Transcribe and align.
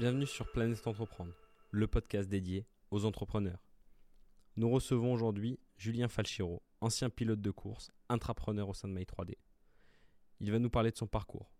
Bienvenue 0.00 0.24
sur 0.24 0.50
Planète 0.50 0.86
Entreprendre, 0.86 1.34
le 1.72 1.86
podcast 1.86 2.26
dédié 2.26 2.66
aux 2.90 3.04
entrepreneurs. 3.04 3.62
Nous 4.56 4.70
recevons 4.70 5.12
aujourd'hui 5.12 5.60
Julien 5.76 6.08
Falchiro, 6.08 6.62
ancien 6.80 7.10
pilote 7.10 7.42
de 7.42 7.50
course, 7.50 7.92
intrapreneur 8.08 8.70
au 8.70 8.72
sein 8.72 8.88
de 8.88 8.94
My 8.94 9.02
3D. 9.02 9.34
Il 10.40 10.50
va 10.52 10.58
nous 10.58 10.70
parler 10.70 10.90
de 10.90 10.96
son 10.96 11.06
parcours. 11.06 11.52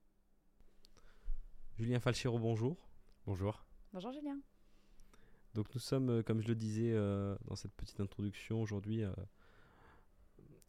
Julien 1.79 2.01
Falchiro, 2.01 2.39
bonjour. 2.39 2.89
Bonjour. 3.27 3.67
Bonjour 3.93 4.11
Julien. 4.11 4.41
Donc 5.53 5.67
nous 5.75 5.81
sommes, 5.81 6.09
euh, 6.09 6.23
comme 6.23 6.41
je 6.41 6.49
le 6.49 6.55
disais 6.55 6.93
euh, 6.95 7.37
dans 7.45 7.57
cette 7.57 7.75
petite 7.75 8.01
introduction 8.01 8.63
aujourd'hui, 8.63 9.05
euh, 9.05 9.13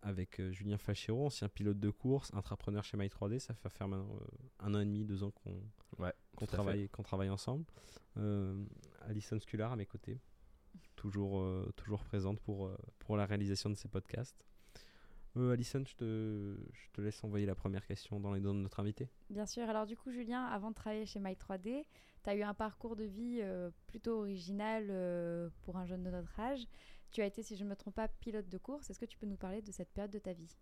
avec 0.02 0.40
euh, 0.40 0.52
Julien 0.52 0.78
Falchiro, 0.78 1.26
ancien 1.26 1.48
pilote 1.50 1.80
de 1.80 1.90
course, 1.90 2.34
intrapreneur 2.34 2.84
chez 2.84 2.98
My3D. 2.98 3.40
Ça 3.40 3.54
fait 3.54 3.70
faire 3.70 3.88
maintenant 3.88 4.16
euh, 4.16 4.26
un 4.60 4.74
an 4.74 4.80
et 4.80 4.86
demi, 4.86 5.06
deux 5.06 5.24
ans 5.24 5.32
qu'on 5.32 5.62
Ouais, 6.00 6.14
travaille, 6.48 6.90
qu'on 6.90 7.04
travaille 7.04 7.30
ensemble. 7.30 7.66
Euh, 8.18 8.64
Alison 9.02 9.40
Scular 9.40 9.72
à 9.72 9.76
mes 9.76 9.86
côtés, 9.86 10.20
toujours, 10.96 11.40
euh, 11.40 11.72
toujours 11.76 12.04
présente 12.04 12.40
pour, 12.40 12.68
euh, 12.68 12.78
pour 13.00 13.18
la 13.18 13.26
réalisation 13.26 13.70
de 13.70 13.76
ces 13.76 13.88
podcasts. 13.88 14.46
Euh, 15.38 15.54
Alison, 15.54 15.84
je 15.88 15.96
te, 15.96 16.58
je 16.74 16.90
te 16.92 17.00
laisse 17.02 17.24
envoyer 17.24 17.46
la 17.46 17.56
première 17.56 17.86
question 17.86 18.20
dans 18.20 18.34
les 18.34 18.42
dons 18.42 18.54
de 18.54 18.60
notre 18.60 18.80
invité. 18.80 19.08
Bien 19.30 19.46
sûr. 19.46 19.70
Alors 19.70 19.86
du 19.86 19.96
coup, 19.96 20.12
Julien, 20.12 20.44
avant 20.46 20.72
de 20.72 20.76
travailler 20.76 21.06
chez 21.06 21.20
My3D, 21.20 21.86
tu 22.24 22.30
as 22.30 22.36
eu 22.36 22.42
un 22.44 22.54
parcours 22.54 22.96
de 22.96 23.06
vie 23.06 23.40
euh, 23.42 23.70
plutôt 23.88 24.20
original 24.20 24.88
euh, 24.90 25.50
pour 25.62 25.78
un 25.78 25.86
jeune 25.86 26.04
de 26.04 26.10
notre 26.10 26.38
âge. 26.40 26.68
Tu 27.12 27.22
as 27.22 27.26
été, 27.26 27.44
si 27.44 27.58
je 27.58 27.64
ne 27.66 27.70
me 27.70 27.76
trompe 27.76 27.96
pas, 27.96 28.08
pilote 28.08 28.48
de 28.48 28.58
course. 28.58 28.90
Est-ce 28.90 29.00
que 29.00 29.06
tu 29.06 29.18
peux 29.18 29.26
nous 29.26 29.36
parler 29.36 29.62
de 29.62 29.72
cette 29.72 29.92
période 29.92 30.12
de 30.12 30.20
ta 30.20 30.32
vie? 30.32 30.56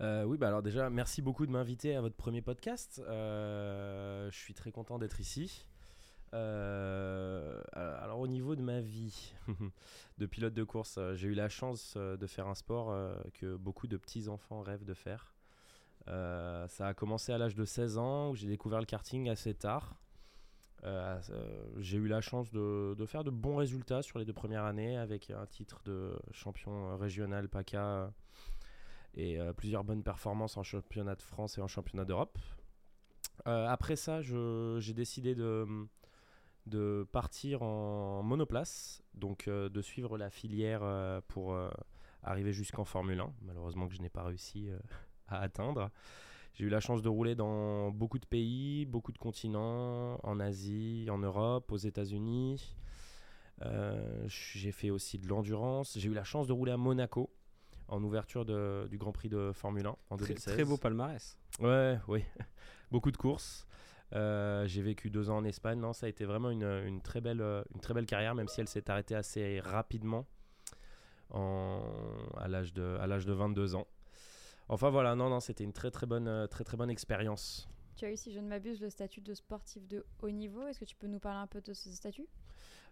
Euh, 0.00 0.24
oui, 0.24 0.38
bah 0.38 0.48
alors 0.48 0.62
déjà, 0.62 0.88
merci 0.88 1.20
beaucoup 1.20 1.46
de 1.46 1.52
m'inviter 1.52 1.94
à 1.94 2.00
votre 2.00 2.16
premier 2.16 2.40
podcast. 2.40 3.02
Euh, 3.06 4.30
je 4.30 4.36
suis 4.36 4.54
très 4.54 4.72
content 4.72 4.98
d'être 4.98 5.20
ici. 5.20 5.66
Euh, 6.32 7.62
alors 7.74 8.18
au 8.18 8.26
niveau 8.26 8.56
de 8.56 8.62
ma 8.62 8.80
vie 8.80 9.34
de 10.18 10.26
pilote 10.26 10.54
de 10.54 10.64
course, 10.64 10.98
j'ai 11.14 11.28
eu 11.28 11.34
la 11.34 11.48
chance 11.48 11.96
de 11.96 12.26
faire 12.26 12.48
un 12.48 12.54
sport 12.54 12.96
que 13.34 13.54
beaucoup 13.56 13.86
de 13.86 13.96
petits 13.96 14.28
enfants 14.28 14.62
rêvent 14.62 14.84
de 14.84 14.94
faire. 14.94 15.34
Ça 16.06 16.88
a 16.88 16.94
commencé 16.94 17.32
à 17.32 17.38
l'âge 17.38 17.54
de 17.54 17.64
16 17.64 17.98
ans 17.98 18.30
où 18.30 18.34
j'ai 18.34 18.48
découvert 18.48 18.80
le 18.80 18.86
karting 18.86 19.28
assez 19.28 19.54
tard. 19.54 19.96
Euh, 20.84 21.18
euh, 21.30 21.66
j'ai 21.78 21.96
eu 21.96 22.08
la 22.08 22.20
chance 22.20 22.50
de, 22.50 23.04
faire 23.06 23.24
de 23.24 23.30
bons 23.30 23.56
résultats 23.56 24.02
sur 24.02 24.18
les 24.18 24.24
deux 24.24 24.32
premières 24.32 24.64
années 24.64 24.96
avec 24.96 25.30
un 25.30 25.46
titre 25.46 25.80
de 25.84 26.18
champion 26.32 26.96
régional 26.96 27.48
PACA 27.48 27.78
euh, 27.78 28.08
et 29.14 29.40
euh, 29.40 29.52
plusieurs 29.52 29.84
bonnes 29.84 30.02
performances 30.02 30.56
en 30.56 30.62
championnat 30.62 31.14
de 31.14 31.22
France 31.22 31.56
et 31.56 31.62
en 31.62 31.68
championnat 31.68 32.04
d'Europe. 32.04 32.38
Euh, 33.46 33.66
après 33.66 33.96
ça, 33.96 34.20
j'ai 34.20 34.94
décidé 34.94 35.34
de, 35.34 35.66
de 36.66 37.06
partir 37.12 37.62
en 37.62 38.22
monoplace, 38.22 39.02
donc 39.14 39.48
euh, 39.48 39.68
de 39.68 39.82
suivre 39.82 40.18
la 40.18 40.30
filière 40.30 40.80
euh, 40.82 41.20
pour 41.28 41.54
euh, 41.54 41.70
arriver 42.22 42.52
jusqu'en 42.52 42.84
Formule 42.84 43.20
1, 43.20 43.32
malheureusement 43.42 43.88
que 43.88 43.94
je 43.94 44.02
n'ai 44.02 44.08
pas 44.10 44.24
réussi 44.24 44.68
euh, 44.68 44.78
à 45.28 45.40
atteindre. 45.40 45.90
J'ai 46.54 46.64
eu 46.66 46.68
la 46.68 46.80
chance 46.80 47.02
de 47.02 47.08
rouler 47.08 47.34
dans 47.34 47.90
beaucoup 47.90 48.18
de 48.18 48.26
pays, 48.26 48.86
beaucoup 48.86 49.10
de 49.12 49.18
continents, 49.18 50.18
en 50.22 50.38
Asie, 50.38 51.06
en 51.10 51.18
Europe, 51.18 51.72
aux 51.72 51.76
États-Unis. 51.76 52.76
Euh, 53.62 54.24
j'ai 54.28 54.70
fait 54.72 54.90
aussi 54.90 55.18
de 55.18 55.26
l'endurance. 55.28 55.98
J'ai 55.98 56.08
eu 56.08 56.14
la 56.14 56.24
chance 56.24 56.46
de 56.46 56.52
rouler 56.52 56.72
à 56.72 56.76
Monaco 56.76 57.30
en 57.88 58.02
ouverture 58.04 58.44
de- 58.44 58.86
du 58.88 58.98
Grand 58.98 59.12
Prix 59.12 59.28
de 59.28 59.50
Formule 59.52 59.86
1 59.86 59.96
en 60.10 60.16
Très, 60.16 60.26
2016. 60.28 60.54
très 60.54 60.64
beau 60.64 60.76
palmarès. 60.76 61.36
Ouais, 61.60 61.98
oui. 62.08 62.22
Beaucoup 62.92 63.10
de 63.10 63.16
courses. 63.16 63.66
Euh, 64.12 64.64
j'ai 64.68 64.82
vécu 64.82 65.10
deux 65.10 65.30
ans 65.30 65.38
en 65.38 65.44
Espagne. 65.44 65.80
Non, 65.80 65.92
ça 65.92 66.06
a 66.06 66.08
été 66.08 66.24
vraiment 66.24 66.50
une, 66.50 66.62
une 66.86 67.00
très, 67.00 67.20
belle, 67.20 67.40
une 67.74 67.80
très 67.80 67.94
belle 67.94 68.06
carrière, 68.06 68.34
même 68.36 68.46
si 68.48 68.60
elle 68.60 68.68
s'est 68.68 68.88
arrêtée 68.90 69.16
assez 69.16 69.58
rapidement 69.60 70.24
en, 71.30 71.82
à 72.36 72.46
l'âge 72.46 72.72
de, 72.74 72.96
à 73.00 73.08
l'âge 73.08 73.26
de 73.26 73.32
22 73.32 73.74
ans. 73.74 73.86
Enfin 74.68 74.90
voilà, 74.90 75.14
non, 75.14 75.28
non, 75.28 75.40
c'était 75.40 75.64
une 75.64 75.72
très 75.72 75.90
très 75.90 76.06
bonne, 76.06 76.26
euh, 76.28 76.46
très 76.46 76.64
très 76.64 76.76
bonne 76.76 76.90
expérience. 76.90 77.68
Tu 77.96 78.04
as 78.06 78.12
eu, 78.12 78.16
si 78.16 78.32
je 78.32 78.40
ne 78.40 78.48
m'abuse, 78.48 78.80
le 78.80 78.90
statut 78.90 79.20
de 79.20 79.34
sportif 79.34 79.86
de 79.86 80.04
haut 80.22 80.30
niveau. 80.30 80.66
Est-ce 80.66 80.80
que 80.80 80.84
tu 80.84 80.96
peux 80.96 81.06
nous 81.06 81.20
parler 81.20 81.38
un 81.40 81.46
peu 81.46 81.60
de 81.60 81.72
ce 81.74 81.90
statut? 81.90 82.26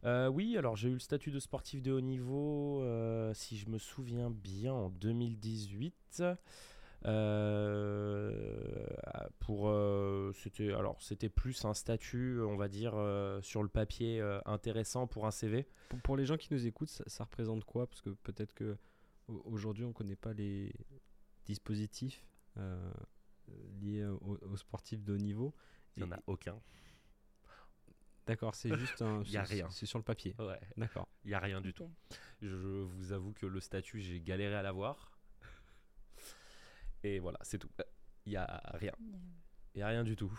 Euh, 0.04 0.28
oui, 0.28 0.56
alors 0.58 0.76
j'ai 0.76 0.88
eu 0.88 0.92
le 0.94 0.98
statut 0.98 1.30
de 1.30 1.38
sportif 1.40 1.82
de 1.82 1.92
haut 1.92 2.00
niveau, 2.00 2.82
euh, 2.82 3.32
si 3.34 3.56
je 3.56 3.68
me 3.68 3.78
souviens 3.78 4.30
bien, 4.30 4.72
en 4.72 4.90
2018. 4.90 6.22
Euh, 7.04 8.86
pour 9.40 9.68
euh, 9.68 10.32
c'était 10.34 10.72
alors 10.72 11.02
c'était 11.02 11.28
plus 11.28 11.64
un 11.64 11.74
statut, 11.74 12.40
on 12.42 12.56
va 12.56 12.68
dire, 12.68 12.92
euh, 12.94 13.40
sur 13.42 13.62
le 13.62 13.68
papier 13.68 14.20
euh, 14.20 14.38
intéressant 14.46 15.06
pour 15.08 15.26
un 15.26 15.30
CV. 15.32 15.66
Pour, 15.88 15.98
pour 16.00 16.16
les 16.16 16.26
gens 16.26 16.36
qui 16.36 16.52
nous 16.52 16.64
écoutent, 16.66 16.90
ça, 16.90 17.02
ça 17.08 17.24
représente 17.24 17.64
quoi? 17.64 17.88
Parce 17.88 18.02
que 18.02 18.10
peut-être 18.10 18.54
que 18.54 18.76
au- 19.28 19.42
aujourd'hui 19.46 19.84
on 19.84 19.88
ne 19.88 19.92
connaît 19.92 20.14
pas 20.16 20.32
les 20.32 20.72
dispositifs 21.44 22.24
euh, 22.58 22.92
liés 23.80 24.04
aux, 24.04 24.38
aux 24.42 24.56
sportifs 24.56 25.02
de 25.02 25.14
haut 25.14 25.18
niveau. 25.18 25.54
Il 25.96 26.04
n'y 26.04 26.08
en 26.08 26.16
a 26.16 26.20
aucun. 26.26 26.60
D'accord, 28.26 28.54
c'est 28.54 28.74
juste 28.76 29.02
un. 29.02 29.22
Y 29.26 29.36
a 29.36 29.42
rien. 29.42 29.68
C'est 29.70 29.86
sur 29.86 29.98
le 29.98 30.04
papier. 30.04 30.34
Ouais, 30.38 30.60
D'accord. 30.76 31.08
il 31.24 31.30
y 31.30 31.34
a 31.34 31.40
rien 31.40 31.60
du 31.60 31.74
tout. 31.74 31.90
Je 32.40 32.54
vous 32.84 33.12
avoue 33.12 33.32
que 33.32 33.46
le 33.46 33.60
statut, 33.60 34.00
j'ai 34.00 34.20
galéré 34.20 34.54
à 34.54 34.62
l'avoir. 34.62 35.18
Et 37.02 37.18
voilà, 37.18 37.38
c'est 37.42 37.58
tout. 37.58 37.70
Il 38.26 38.32
y 38.32 38.36
a 38.36 38.62
rien. 38.74 38.92
Il 39.74 39.78
n'y 39.78 39.82
a 39.82 39.88
rien 39.88 40.04
du 40.04 40.14
tout. 40.14 40.32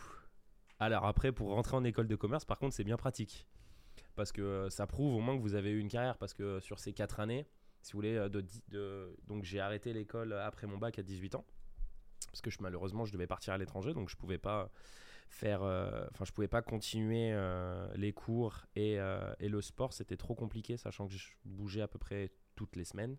Alors 0.80 1.06
après, 1.06 1.32
pour 1.32 1.50
rentrer 1.50 1.76
en 1.76 1.84
école 1.84 2.08
de 2.08 2.16
commerce, 2.16 2.46
par 2.46 2.58
contre, 2.58 2.76
c'est 2.76 2.84
bien 2.84 2.98
pratique. 2.98 3.48
Parce 4.16 4.32
que 4.32 4.42
euh, 4.42 4.70
ça 4.70 4.88
prouve 4.88 5.16
au 5.16 5.20
moins 5.20 5.36
que 5.36 5.42
vous 5.42 5.56
avez 5.56 5.72
eu 5.72 5.80
une 5.80 5.90
carrière. 5.90 6.18
Parce 6.18 6.34
que 6.34 6.60
sur 6.62 6.80
ces 6.80 6.94
4 6.94 7.20
années, 7.20 7.46
si 7.84 7.94
vous 7.94 7.98
voulez, 8.00 8.16
euh, 8.16 8.30
de, 8.30 8.42
dix- 8.42 8.64
de- 8.70 9.16
donc 9.28 9.44
j'ai 9.44 9.60
arrêté 9.60 9.94
l'école 9.94 10.34
après 10.34 10.66
mon 10.68 10.78
bac 10.78 10.98
à 11.00 11.04
18 11.04 11.36
ans. 11.36 11.46
Parce 12.28 12.42
que 12.42 12.50
je, 12.50 12.58
malheureusement, 12.62 13.06
je 13.06 13.14
devais 13.14 13.28
partir 13.28 13.54
à 13.54 13.58
l'étranger. 13.58 13.94
Donc 13.94 14.10
je 14.10 14.16
pouvais 14.18 14.38
pas 14.40 14.72
faire. 15.30 15.62
euh, 15.64 16.08
Enfin, 16.12 16.26
je 16.26 16.32
pouvais 16.32 16.48
pas 16.48 16.62
continuer 16.62 17.32
euh, 17.34 17.88
les 17.96 18.12
cours 18.14 18.66
et, 18.76 19.00
euh, 19.00 19.34
et 19.40 19.50
le 19.50 19.62
sport. 19.62 19.94
C'était 19.94 20.18
trop 20.18 20.34
compliqué, 20.34 20.78
sachant 20.78 21.08
que 21.08 21.14
je 21.14 21.30
bougeais 21.46 21.82
à 21.82 21.88
peu 21.88 22.00
près 22.00 22.32
toutes 22.56 22.76
les 22.76 22.86
semaines. 22.86 23.18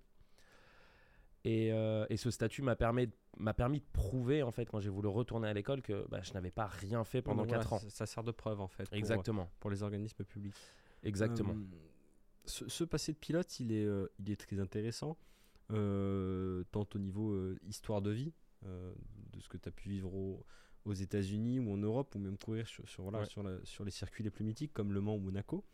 Et, 1.47 1.69
et 2.09 2.17
ce 2.17 2.31
statut 2.31 2.63
m'a 2.63 2.75
permis, 2.75 3.11
m'a 3.37 3.53
permis 3.53 3.81
de 3.81 3.85
prouver, 3.93 4.43
en 4.43 4.51
fait, 4.51 4.65
quand 4.65 4.81
j'ai 4.81 4.89
voulu 4.89 5.09
retourner 5.09 5.47
à 5.47 5.53
l'école, 5.53 5.83
que 5.83 6.07
bah, 6.09 6.21
je 6.23 6.33
n'avais 6.33 6.51
pas 6.51 6.67
rien 6.67 7.05
fait 7.05 7.21
pendant 7.21 7.43
Donc 7.43 7.51
4 7.51 7.69
voilà, 7.69 7.85
ans. 7.85 7.89
Ça, 7.91 7.91
ça 7.91 8.07
sert 8.07 8.25
de 8.25 8.33
preuve 8.33 8.61
en 8.63 8.67
fait. 8.69 8.85
pour- 8.89 8.97
Exactement. 8.97 9.51
Pour, 9.61 9.71
les 9.71 9.83
organismes 9.83 10.25
publics. 10.25 10.57
Exactement. 11.03 11.55
Ce, 12.47 12.69
ce 12.69 12.85
passé 12.85 13.13
de 13.13 13.19
pilote, 13.19 13.59
il 13.61 13.73
est, 13.73 13.85
euh, 13.85 14.07
il 14.19 14.31
est 14.31 14.37
très 14.37 14.59
intéressant, 14.61 15.17
euh, 15.71 16.63
tant 16.73 16.87
au 16.95 16.99
niveau 16.99 17.33
euh, 17.33 17.59
histoire 17.67 18.03
de 18.03 18.11
vie, 18.11 18.33
de 18.63 19.41
ce 19.41 19.49
que 19.49 19.57
tu 19.59 19.69
as 19.69 19.73
pu 19.73 19.89
vivre 19.91 20.15
au- 20.15 20.45
aux 20.87 20.93
États-Unis 20.95 21.59
ou 21.61 21.73
en 21.73 21.77
Europe, 21.79 22.15
ou 22.15 22.19
même 22.19 22.37
courir 22.39 22.67
sur, 22.67 22.87
sur, 22.89 23.03
voilà, 23.03 23.21
Ouais. 23.21 23.27
sur, 23.27 23.43
la- 23.43 23.63
sur 23.65 23.85
les 23.85 23.91
circuits 23.91 24.25
les 24.25 24.31
plus 24.31 24.45
mythiques 24.45 24.73
comme 24.75 24.93
Le 24.93 25.01
Mans 25.01 25.15
ou 25.17 25.19
Monaco. 25.21 25.65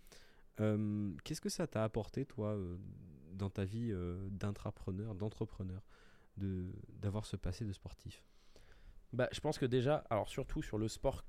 Qu'est-ce 0.57 1.41
que 1.41 1.49
ça 1.49 1.67
t'a 1.67 1.85
apporté, 1.85 2.27
toi, 2.27 2.57
dans 3.33 3.49
ta 3.51 3.65
vie 3.65 3.93
d'intrapreneur, 4.31 5.15
d'entrepreneur, 5.15 5.83
de- 6.37 6.71
d'avoir 7.01 7.25
ce 7.27 7.37
passé 7.37 7.65
de 7.65 7.73
sportif? 7.73 8.23
Bah, 9.13 9.29
je 9.33 9.41
pense 9.41 9.59
que 9.59 9.67
déjà, 9.67 9.97
alors 10.11 10.29
surtout 10.29 10.63
sur 10.63 10.79
le 10.79 10.87
sport, 10.89 11.25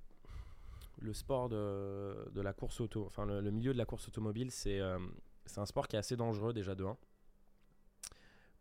le 1.00 1.14
sport 1.14 1.50
de, 1.50 2.30
de 2.32 2.42
la 2.42 2.54
course 2.54 2.82
auto, 2.82 3.06
enfin 3.06 3.26
le, 3.26 3.40
le 3.42 3.52
milieu 3.52 3.74
de 3.74 3.78
la 3.78 3.86
course 3.86 4.08
automobile, 4.08 4.52
c'est 4.52 4.80
euh, 4.80 5.00
c'est 5.46 5.60
un 5.60 5.66
sport 5.66 5.88
qui 5.88 5.96
est 5.96 6.00
assez 6.00 6.16
dangereux 6.16 6.54
déjà 6.54 6.76
de 6.76 6.86
1. 6.86 6.98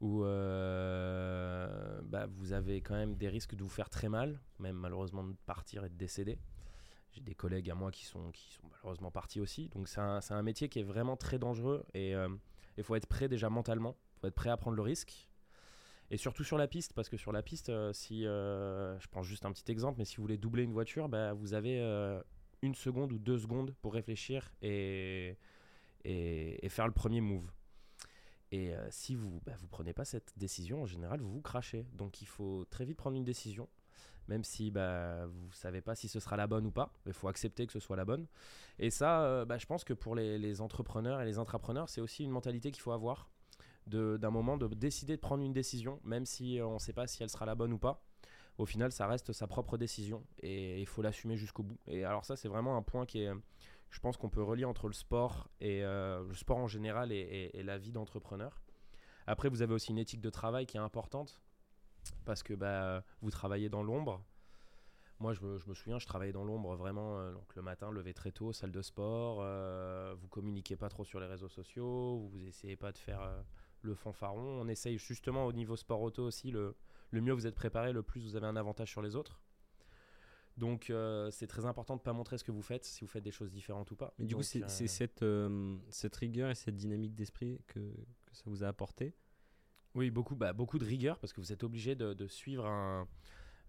Où 0.00 0.24
euh, 0.24 2.00
bah, 2.04 2.26
vous 2.26 2.52
avez 2.52 2.80
quand 2.80 2.94
même 2.94 3.16
des 3.16 3.28
risques 3.28 3.54
de 3.54 3.62
vous 3.62 3.68
faire 3.68 3.90
très 3.90 4.08
mal, 4.08 4.40
même 4.58 4.76
malheureusement 4.76 5.24
de 5.24 5.34
partir 5.46 5.84
et 5.84 5.90
de 5.90 5.94
décéder. 5.94 6.38
J'ai 7.12 7.20
des 7.20 7.34
collègues 7.34 7.70
à 7.70 7.74
moi 7.74 7.90
qui 7.90 8.06
sont, 8.06 8.30
qui 8.30 8.52
sont 8.52 8.62
malheureusement 8.70 9.10
partis 9.10 9.40
aussi. 9.40 9.68
Donc 9.70 9.88
c'est 9.88 10.00
un, 10.00 10.20
un 10.30 10.42
métier 10.42 10.68
qui 10.68 10.78
est 10.78 10.84
vraiment 10.84 11.16
très 11.16 11.38
dangereux 11.38 11.84
et 11.92 12.14
il 12.78 12.84
faut 12.84 12.94
être 12.94 13.06
prêt 13.06 13.28
déjà 13.28 13.50
mentalement. 13.50 13.96
Il 14.16 14.20
faut 14.20 14.26
être 14.28 14.34
prêt 14.34 14.50
à 14.50 14.56
prendre 14.56 14.76
le 14.76 14.82
risque. 14.82 15.30
Et 16.10 16.16
surtout 16.16 16.42
sur 16.42 16.58
la 16.58 16.66
piste, 16.66 16.92
parce 16.92 17.08
que 17.08 17.16
sur 17.16 17.30
la 17.30 17.42
piste, 17.42 17.68
euh, 17.68 17.92
si 17.92 18.26
euh, 18.26 18.98
je 18.98 19.08
prends 19.08 19.22
juste 19.22 19.44
un 19.44 19.52
petit 19.52 19.70
exemple, 19.70 19.98
mais 19.98 20.04
si 20.04 20.16
vous 20.16 20.22
voulez 20.22 20.38
doubler 20.38 20.64
une 20.64 20.72
voiture, 20.72 21.08
bah, 21.08 21.34
vous 21.34 21.54
avez 21.54 21.80
euh, 21.80 22.20
une 22.62 22.74
seconde 22.74 23.12
ou 23.12 23.18
deux 23.18 23.38
secondes 23.38 23.74
pour 23.80 23.94
réfléchir 23.94 24.50
et, 24.60 25.36
et, 26.04 26.68
faire 26.68 26.86
le 26.86 26.92
premier 26.92 27.20
move. 27.20 27.50
Et 28.52 28.74
euh, 28.74 28.86
si 28.90 29.14
vous 29.14 29.40
bah, 29.44 29.52
vous 29.58 29.68
prenez 29.68 29.92
pas 29.92 30.04
cette 30.04 30.32
décision, 30.36 30.82
en 30.82 30.86
général, 30.86 31.20
vous 31.20 31.32
vous 31.32 31.42
crachez. 31.42 31.86
Donc 31.92 32.20
il 32.20 32.26
faut 32.26 32.64
très 32.70 32.84
vite 32.84 32.96
prendre 32.96 33.16
une 33.16 33.24
décision, 33.24 33.68
même 34.28 34.42
si 34.42 34.70
bah, 34.70 35.26
vous 35.26 35.52
savez 35.52 35.80
pas 35.80 35.94
si 35.94 36.08
ce 36.08 36.18
sera 36.18 36.36
la 36.36 36.46
bonne 36.46 36.66
ou 36.66 36.70
pas. 36.72 36.92
Il 37.06 37.12
faut 37.12 37.28
accepter 37.28 37.66
que 37.66 37.72
ce 37.72 37.80
soit 37.80 37.96
la 37.96 38.04
bonne. 38.04 38.26
Et 38.78 38.90
ça, 38.90 39.22
euh, 39.22 39.44
bah, 39.44 39.58
je 39.58 39.66
pense 39.66 39.84
que 39.84 39.92
pour 39.92 40.14
les, 40.16 40.60
entrepreneurs 40.60 41.20
et 41.20 41.24
les 41.24 41.38
intrapreneurs, 41.38 41.88
c'est 41.88 42.00
aussi 42.00 42.24
une 42.24 42.30
mentalité 42.30 42.70
qu'il 42.70 42.82
faut 42.82 42.92
avoir 42.92 43.30
d'un 43.86 44.30
moment 44.30 44.56
de 44.56 44.68
décider 44.68 45.16
de 45.16 45.20
prendre 45.20 45.42
une 45.42 45.52
décision, 45.52 45.98
même 46.04 46.24
si 46.24 46.60
on 46.62 46.74
ne 46.74 46.78
sait 46.78 46.92
pas 46.92 47.08
si 47.08 47.24
elle 47.24 47.30
sera 47.30 47.44
la 47.44 47.56
bonne 47.56 47.72
ou 47.72 47.78
pas. 47.78 48.04
Au 48.58 48.66
final, 48.66 48.92
ça 48.92 49.06
reste 49.06 49.32
sa 49.32 49.46
propre 49.46 49.78
décision 49.78 50.24
et 50.42 50.80
il 50.80 50.86
faut 50.86 51.02
l'assumer 51.02 51.36
jusqu'au 51.36 51.62
bout. 51.62 51.78
Et 51.86 52.04
alors 52.04 52.24
ça, 52.24 52.36
c'est 52.36 52.46
vraiment 52.46 52.76
un 52.76 52.82
point 52.82 53.06
qui 53.06 53.22
est, 53.22 53.32
je 53.90 54.00
pense 54.00 54.16
qu'on 54.16 54.28
peut 54.28 54.42
relier 54.42 54.64
entre 54.64 54.86
le 54.86 54.94
sport 54.94 55.48
et 55.60 55.82
le 55.82 56.34
sport 56.34 56.58
en 56.58 56.68
général 56.68 57.12
et, 57.12 57.50
la 57.62 57.78
vie 57.78 57.92
d'entrepreneur. 57.92 58.62
Après, 59.26 59.48
vous 59.48 59.62
avez 59.62 59.74
aussi 59.74 59.90
une 59.90 59.98
éthique 59.98 60.20
de 60.20 60.30
travail 60.30 60.66
qui 60.66 60.76
est 60.76 60.80
importante 60.80 61.40
parce 62.24 62.42
que 62.42 62.54
bah, 62.54 63.04
vous 63.20 63.30
travaillez 63.30 63.68
dans 63.68 63.82
l'ombre. 63.82 64.24
Moi, 65.20 65.34
je 65.34 65.42
me, 65.42 65.74
souviens, 65.74 65.98
je 65.98 66.06
travaillais 66.06 66.32
dans 66.32 66.44
l'ombre 66.44 66.76
vraiment. 66.76 67.18
Euh, 67.18 67.34
le 67.54 67.62
matin, 67.62 67.90
lever 67.90 68.14
très 68.14 68.32
tôt, 68.32 68.54
salle 68.54 68.72
de 68.72 68.80
sport. 68.80 69.40
Euh, 69.42 70.14
vous 70.18 70.28
communiquez 70.28 70.76
pas 70.76 70.88
trop 70.88 71.04
sur 71.04 71.20
les 71.20 71.26
réseaux 71.26 71.48
sociaux. 71.48 72.26
Vous 72.32 72.42
essayez 72.46 72.76
pas 72.76 72.90
de 72.90 72.96
faire 72.96 73.20
euh, 73.20 73.42
le 73.82 73.94
fanfaron. 73.94 74.60
On 74.60 74.66
essaye 74.66 74.96
justement 74.96 75.44
au 75.44 75.52
niveau 75.52 75.76
sport 75.76 76.00
auto 76.00 76.24
aussi. 76.24 76.50
Le 76.50 76.74
mieux 77.12 77.34
vous 77.34 77.46
êtes 77.46 77.54
préparé, 77.54 77.92
le 77.92 78.02
plus 78.02 78.22
vous 78.22 78.34
avez 78.34 78.46
un 78.46 78.56
avantage 78.56 78.88
sur 78.88 79.02
les 79.02 79.14
autres. 79.14 79.42
Donc 80.60 80.92
c'est 81.30 81.46
très 81.46 81.64
important 81.64 81.94
de 81.94 82.00
ne 82.00 82.04
pas 82.04 82.12
montrer 82.12 82.38
ce 82.38 82.44
que 82.44 82.52
vous 82.52 82.62
faites, 82.62 82.84
si 82.84 83.00
vous 83.00 83.10
faites 83.10 83.24
des 83.24 83.32
choses 83.32 83.50
différentes 83.50 83.90
ou 83.90 83.96
pas. 83.96 84.12
Mais 84.18 84.26
du 84.26 84.36
coup, 84.36 84.42
c'est 84.42 84.68
cette, 84.68 85.24
cette 85.90 86.16
rigueur 86.16 86.50
et 86.50 86.54
cette 86.54 86.76
dynamique 86.76 87.14
d'esprit 87.14 87.60
que, 87.66 87.80
que, 87.80 88.36
ça 88.36 88.42
vous 88.46 88.62
a 88.62 88.68
apporté 88.68 89.14
Oui, 89.94 90.10
beaucoup, 90.10 90.36
bah, 90.36 90.52
beaucoup 90.52 90.78
de 90.78 90.84
rigueur 90.84 91.18
parce 91.18 91.32
que 91.32 91.40
vous 91.40 91.52
êtes 91.52 91.64
obligé 91.64 91.94
de, 91.94 92.12
de 92.12 92.26
suivre 92.28 92.66
un, 92.66 93.08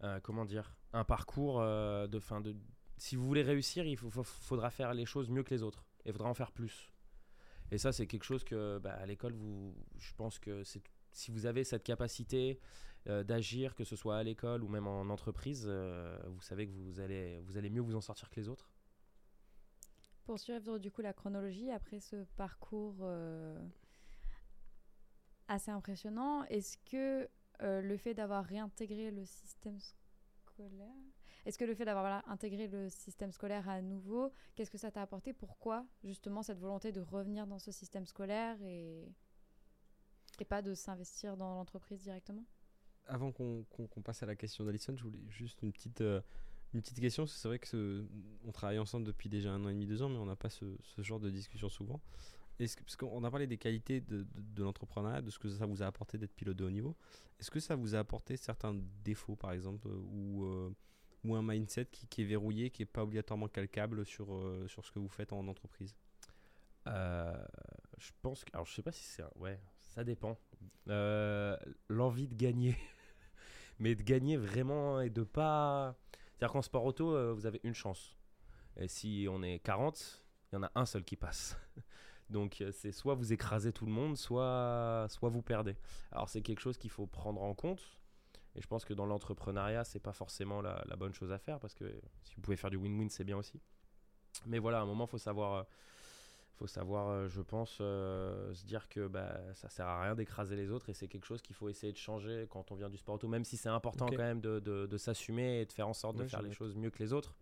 euh, 0.03 0.19
comment 0.21 0.45
dire, 0.45 0.75
un 0.93 1.03
parcours 1.03 1.59
euh, 1.61 2.07
de 2.07 2.19
fin 2.19 2.41
de. 2.41 2.55
Si 2.97 3.15
vous 3.15 3.25
voulez 3.25 3.43
réussir, 3.43 3.85
il 3.85 3.97
faudra 3.97 4.69
faire 4.69 4.93
les 4.93 5.05
choses 5.05 5.29
mieux 5.29 5.43
que 5.43 5.53
les 5.53 5.63
autres. 5.63 5.85
Et 6.05 6.09
il 6.09 6.11
faudra 6.11 6.29
en 6.29 6.33
faire 6.33 6.51
plus. 6.51 6.91
Et 7.71 7.77
ça, 7.77 7.91
c'est 7.91 8.07
quelque 8.07 8.23
chose 8.23 8.43
que, 8.43 8.79
bah, 8.79 8.93
à 8.93 9.05
l'école, 9.05 9.33
vous, 9.33 9.75
je 9.97 10.13
pense 10.13 10.39
que 10.39 10.63
c'est 10.63 10.81
si 11.11 11.31
vous 11.31 11.45
avez 11.45 11.63
cette 11.63 11.83
capacité 11.83 12.59
euh, 13.07 13.23
d'agir, 13.23 13.75
que 13.75 13.83
ce 13.83 13.95
soit 13.95 14.17
à 14.17 14.23
l'école 14.23 14.63
ou 14.63 14.67
même 14.67 14.87
en 14.87 15.01
entreprise, 15.01 15.67
vous 15.67 16.41
savez 16.41 16.67
que 16.67 16.73
vous 16.73 16.99
allez, 16.99 17.69
mieux 17.69 17.81
vous 17.81 17.95
en 17.95 18.01
sortir 18.01 18.29
que 18.29 18.39
les 18.39 18.49
autres. 18.49 18.69
Pour 20.25 20.39
suivre 20.39 20.77
du 20.77 20.91
coup 20.91 21.01
la 21.01 21.13
chronologie, 21.13 21.71
après 21.71 21.99
ce 21.99 22.23
parcours 22.35 23.03
assez 25.51 25.71
impressionnant, 25.71 26.43
est-ce 26.45 26.77
que 26.85 27.29
euh, 27.61 27.81
le 27.81 27.97
fait 27.97 28.13
d'avoir 28.13 28.45
réintégré 28.45 29.11
le 29.11 29.25
système 29.25 29.77
scolaire, 29.79 30.87
est-ce 31.45 31.57
que 31.57 31.65
le 31.65 31.75
fait 31.75 31.85
d'avoir 31.85 32.27
intégré 32.29 32.67
le 32.67 32.89
système 32.89 33.31
scolaire 33.31 33.67
à 33.69 33.81
nouveau, 33.81 34.31
qu'est-ce 34.55 34.71
que 34.71 34.77
ça 34.77 34.91
t'a 34.91 35.01
apporté? 35.01 35.33
Pourquoi 35.33 35.85
justement 36.03 36.41
cette 36.41 36.59
volonté 36.59 36.91
de 36.91 37.01
revenir 37.01 37.47
dans 37.47 37.59
ce 37.59 37.71
système 37.71 38.05
scolaire 38.05 38.57
et, 38.63 39.07
et 40.41 40.45
pas 40.45 40.61
de 40.61 40.73
s'investir 40.73 41.37
dans 41.37 41.55
l'entreprise 41.55 42.01
directement? 42.01 42.43
Avant 43.07 43.31
qu'on 43.31 43.65
passe 44.03 44.23
à 44.23 44.25
la 44.25 44.35
question 44.35 44.63
d'Alison, 44.63 44.95
je 44.95 45.03
voulais 45.03 45.19
juste 45.29 45.61
une 45.61 45.71
petite, 45.71 46.01
euh, 46.01 46.21
une 46.73 46.81
petite 46.81 46.99
question. 46.99 47.25
C'est 47.27 47.47
vrai 47.47 47.59
que 47.59 48.05
on 48.45 48.51
travaille 48.51 48.79
ensemble 48.79 49.05
depuis 49.05 49.29
déjà 49.29 49.51
un 49.51 49.63
an 49.65 49.69
et 49.69 49.73
demi, 49.73 49.87
deux 49.87 50.01
ans, 50.01 50.09
mais 50.09 50.17
on 50.17 50.25
n'a 50.25 50.35
pas 50.35 50.49
ce, 50.49 50.65
ce, 50.81 51.01
genre 51.01 51.19
de 51.19 51.29
discussion 51.29 51.69
souvent 51.69 51.99
parce 52.67 52.95
qu'on 52.95 53.23
a 53.23 53.31
parlé 53.31 53.47
des 53.47 53.57
qualités 53.57 54.01
de, 54.01 54.25
de, 54.35 54.63
l'entrepreneuriat, 54.63 55.21
de 55.21 55.29
ce 55.29 55.39
que 55.39 55.49
ça 55.49 55.65
vous 55.65 55.81
a 55.81 55.87
apporté 55.87 56.17
d'être 56.17 56.33
pilote 56.33 56.57
de 56.57 56.63
haut 56.63 56.69
niveau. 56.69 56.95
Est-ce 57.39 57.49
que 57.49 57.59
ça 57.59 57.75
vous 57.75 57.95
a 57.95 57.99
apporté 57.99 58.37
certains 58.37 58.75
défauts, 59.03 59.35
par 59.35 59.51
exemple, 59.51 59.87
ou, 59.87 60.45
euh, 60.45 60.75
ou 61.23 61.35
un 61.35 61.41
mindset 61.41 61.85
qui, 61.85 62.21
est 62.21 62.25
verrouillé, 62.25 62.69
qui 62.69 62.81
n'est 62.81 62.87
pas 62.87 63.03
obligatoirement 63.03 63.47
calcable 63.47 64.05
sur, 64.05 64.33
euh, 64.33 64.67
sur 64.67 64.85
ce 64.85 64.91
que 64.91 64.99
vous 64.99 65.09
faites 65.09 65.33
en 65.33 65.47
entreprise? 65.47 65.95
Euh, 66.87 67.45
Je 67.97 68.11
pense 68.21 68.43
que. 68.43 68.51
Alors, 68.53 68.65
je 68.65 68.73
sais 68.73 68.83
pas 68.83 68.91
si 68.91 69.03
c'est. 69.03 69.23
Ouais, 69.35 69.59
ça 69.91 70.03
dépend. 70.03 70.37
L'envie 70.87 72.27
de 72.27 72.35
gagner. 72.35 72.75
Mais 73.79 73.95
de 73.95 74.03
gagner 74.03 74.37
vraiment 74.37 75.01
et 75.01 75.09
de 75.09 75.23
pas. 75.23 75.95
C'est-à-dire 76.33 76.53
qu'en 76.53 76.61
sport 76.61 76.85
auto, 76.85 77.33
vous 77.33 77.45
avez 77.45 77.59
une 77.63 77.73
chance. 77.73 78.17
Et 78.77 78.87
si 78.87 79.27
on 79.29 79.43
est 79.43 79.59
40, 79.59 80.23
il 80.51 80.55
y 80.55 80.57
en 80.57 80.63
a 80.63 80.71
un 80.75 80.85
seul 80.85 81.03
qui 81.03 81.15
passe. 81.15 81.57
Donc 82.29 82.61
euh, 82.61 82.71
c'est 82.71 82.91
soit 82.91 83.13
vous 83.13 83.33
écrasez 83.33 83.73
tout 83.73 83.85
le 83.85 83.91
monde, 83.91 84.17
soit, 84.17 85.05
soit 85.09 85.29
vous 85.29 85.41
perdez. 85.41 85.75
Alors 86.11 86.29
c'est 86.29 86.41
quelque 86.41 86.61
chose 86.61 86.77
qu'il 86.77 86.89
faut 86.89 87.05
prendre 87.05 87.41
en 87.41 87.53
compte. 87.53 87.81
Et 88.55 88.61
je 88.61 88.67
pense 88.67 88.83
que 88.83 88.93
dans 88.93 89.05
l'entrepreneuriat, 89.05 89.83
c'est 89.83 89.99
pas 89.99 90.11
forcément 90.11 90.61
la, 90.61 90.83
bonne 90.97 91.13
chose 91.13 91.31
à 91.31 91.37
faire 91.37 91.59
parce 91.59 91.73
que 91.73 91.85
si 92.23 92.35
vous 92.35 92.41
pouvez 92.41 92.57
faire 92.57 92.69
du 92.69 92.77
win-win, 92.77 93.09
c'est 93.09 93.23
bien 93.23 93.37
aussi. 93.37 93.61
Mais 94.45 94.59
voilà, 94.59 94.79
à 94.79 94.81
un 94.81 94.85
moment, 94.85 95.07
faut 95.07 95.17
savoir, 95.17 95.53
euh, 95.53 95.63
faut 96.61 96.67
savoir, 96.67 97.09
euh, 97.09 97.27
je 97.27 97.41
pense, 97.41 97.77
se 97.77 98.65
dire 98.65 98.87
que 98.87 99.07
bah, 99.07 99.39
ça 99.55 99.67
sert 99.69 99.87
à 99.87 100.03
rien 100.03 100.13
d'écraser 100.13 100.55
les 100.55 100.69
autres 100.69 100.89
et 100.89 100.93
c'est 100.93 101.07
quelque 101.07 101.25
chose 101.25 101.41
qu'il 101.41 101.55
faut 101.55 101.69
essayer 101.69 101.91
de 101.91 101.97
changer 101.97 102.45
quand 102.49 102.71
on 102.71 102.75
vient 102.75 102.89
du 102.89 102.97
sport 102.97 103.15
auto, 103.15 103.27
même 103.27 103.43
si 103.43 103.57
c'est 103.57 103.69
important 103.69 104.05
quand 104.05 104.17
même 104.17 104.41
de, 104.41 104.59
de, 104.59 104.97
s'assumer 104.97 105.61
et 105.61 105.65
de 105.65 105.71
faire 105.71 105.87
en 105.87 105.93
sorte 105.93 106.17
de 106.17 106.25
faire 106.25 106.43
les 106.43 106.51
choses 106.51 106.75
mieux 106.75 106.91
que 106.91 106.99
les 106.99 107.13
autres. 107.13 107.35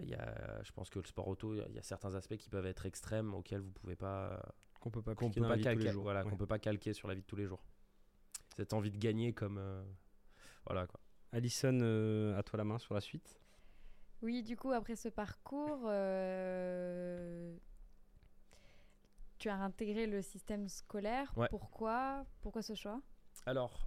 Il 0.00 0.08
y 0.08 0.14
a, 0.14 0.62
je 0.62 0.70
pense 0.70 0.88
que 0.88 1.00
le 1.00 1.06
sport 1.06 1.26
auto, 1.26 1.52
il 1.52 1.74
y 1.74 1.78
a 1.78 1.82
certains 1.82 2.14
aspects 2.14 2.36
qui 2.36 2.48
peuvent 2.48 2.66
être 2.66 2.86
extrêmes 2.86 3.34
auxquels 3.34 3.60
vous 3.60 3.72
pouvez 3.72 3.96
pas 3.96 4.40
qu'on 4.78 4.90
peut 4.90 5.02
pas 5.02 5.16
qu'on 5.16 5.30
peut 5.30 5.42
pas 5.42 5.58
calquer, 5.58 5.90
voilà, 5.90 6.22
qu'on 6.22 6.36
peut 6.36 6.46
pas 6.46 6.60
calquer 6.60 6.92
sur 6.92 7.08
la 7.08 7.14
vie 7.14 7.22
de 7.22 7.26
tous 7.26 7.36
les 7.36 7.46
jours. 7.46 7.64
Cette 8.56 8.72
envie 8.72 8.92
de 8.92 8.98
gagner 8.98 9.32
comme 9.32 9.58
euh, 9.58 9.82
voilà 10.64 10.86
quoi. 10.86 11.00
Alison, 11.32 11.76
euh, 11.82 12.38
à 12.38 12.44
toi 12.44 12.56
la 12.56 12.64
main 12.64 12.78
sur 12.78 12.94
la 12.94 13.00
suite. 13.00 13.40
Oui, 14.22 14.44
du 14.44 14.56
coup 14.56 14.70
après 14.70 14.94
ce 14.94 15.08
parcours, 15.08 15.82
euh, 15.86 17.56
tu 19.40 19.48
as 19.48 19.56
intégré 19.56 20.06
le 20.06 20.22
système 20.22 20.68
scolaire. 20.68 21.32
Pourquoi? 21.50 22.24
Pourquoi 22.40 22.62
ce 22.62 22.74
choix? 22.74 23.00
Alors, 23.46 23.86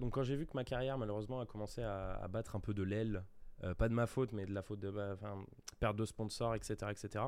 donc 0.00 0.12
quand 0.12 0.22
j'ai 0.22 0.36
vu 0.36 0.46
que 0.46 0.54
ma 0.54 0.64
carrière 0.64 0.98
malheureusement 0.98 1.40
a 1.40 1.46
commencé 1.46 1.82
à, 1.82 2.14
à 2.22 2.28
battre 2.28 2.56
un 2.56 2.60
peu 2.60 2.74
de 2.74 2.82
l'aile 2.82 3.24
euh, 3.64 3.74
pas 3.74 3.88
de 3.88 3.94
ma 3.94 4.06
faute, 4.06 4.32
mais 4.32 4.46
de 4.46 4.52
la 4.52 4.62
faute 4.62 4.80
de 4.80 4.90
bah, 4.90 5.16
perte 5.78 5.96
de 5.96 6.04
sponsors, 6.04 6.54
etc. 6.54 6.76
etc. 6.90 7.24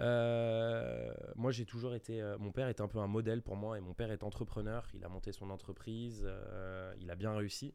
Euh, 0.00 1.12
moi, 1.36 1.52
j'ai 1.52 1.64
toujours 1.64 1.94
été. 1.94 2.20
Euh, 2.20 2.36
mon 2.38 2.52
père 2.52 2.68
est 2.68 2.80
un 2.80 2.88
peu 2.88 2.98
un 2.98 3.06
modèle 3.06 3.42
pour 3.42 3.56
moi, 3.56 3.78
et 3.78 3.80
mon 3.80 3.94
père 3.94 4.10
est 4.10 4.22
entrepreneur. 4.22 4.86
Il 4.94 5.04
a 5.04 5.08
monté 5.08 5.32
son 5.32 5.50
entreprise, 5.50 6.28
il 7.00 7.10
a 7.10 7.14
bien 7.14 7.34
réussi, 7.34 7.74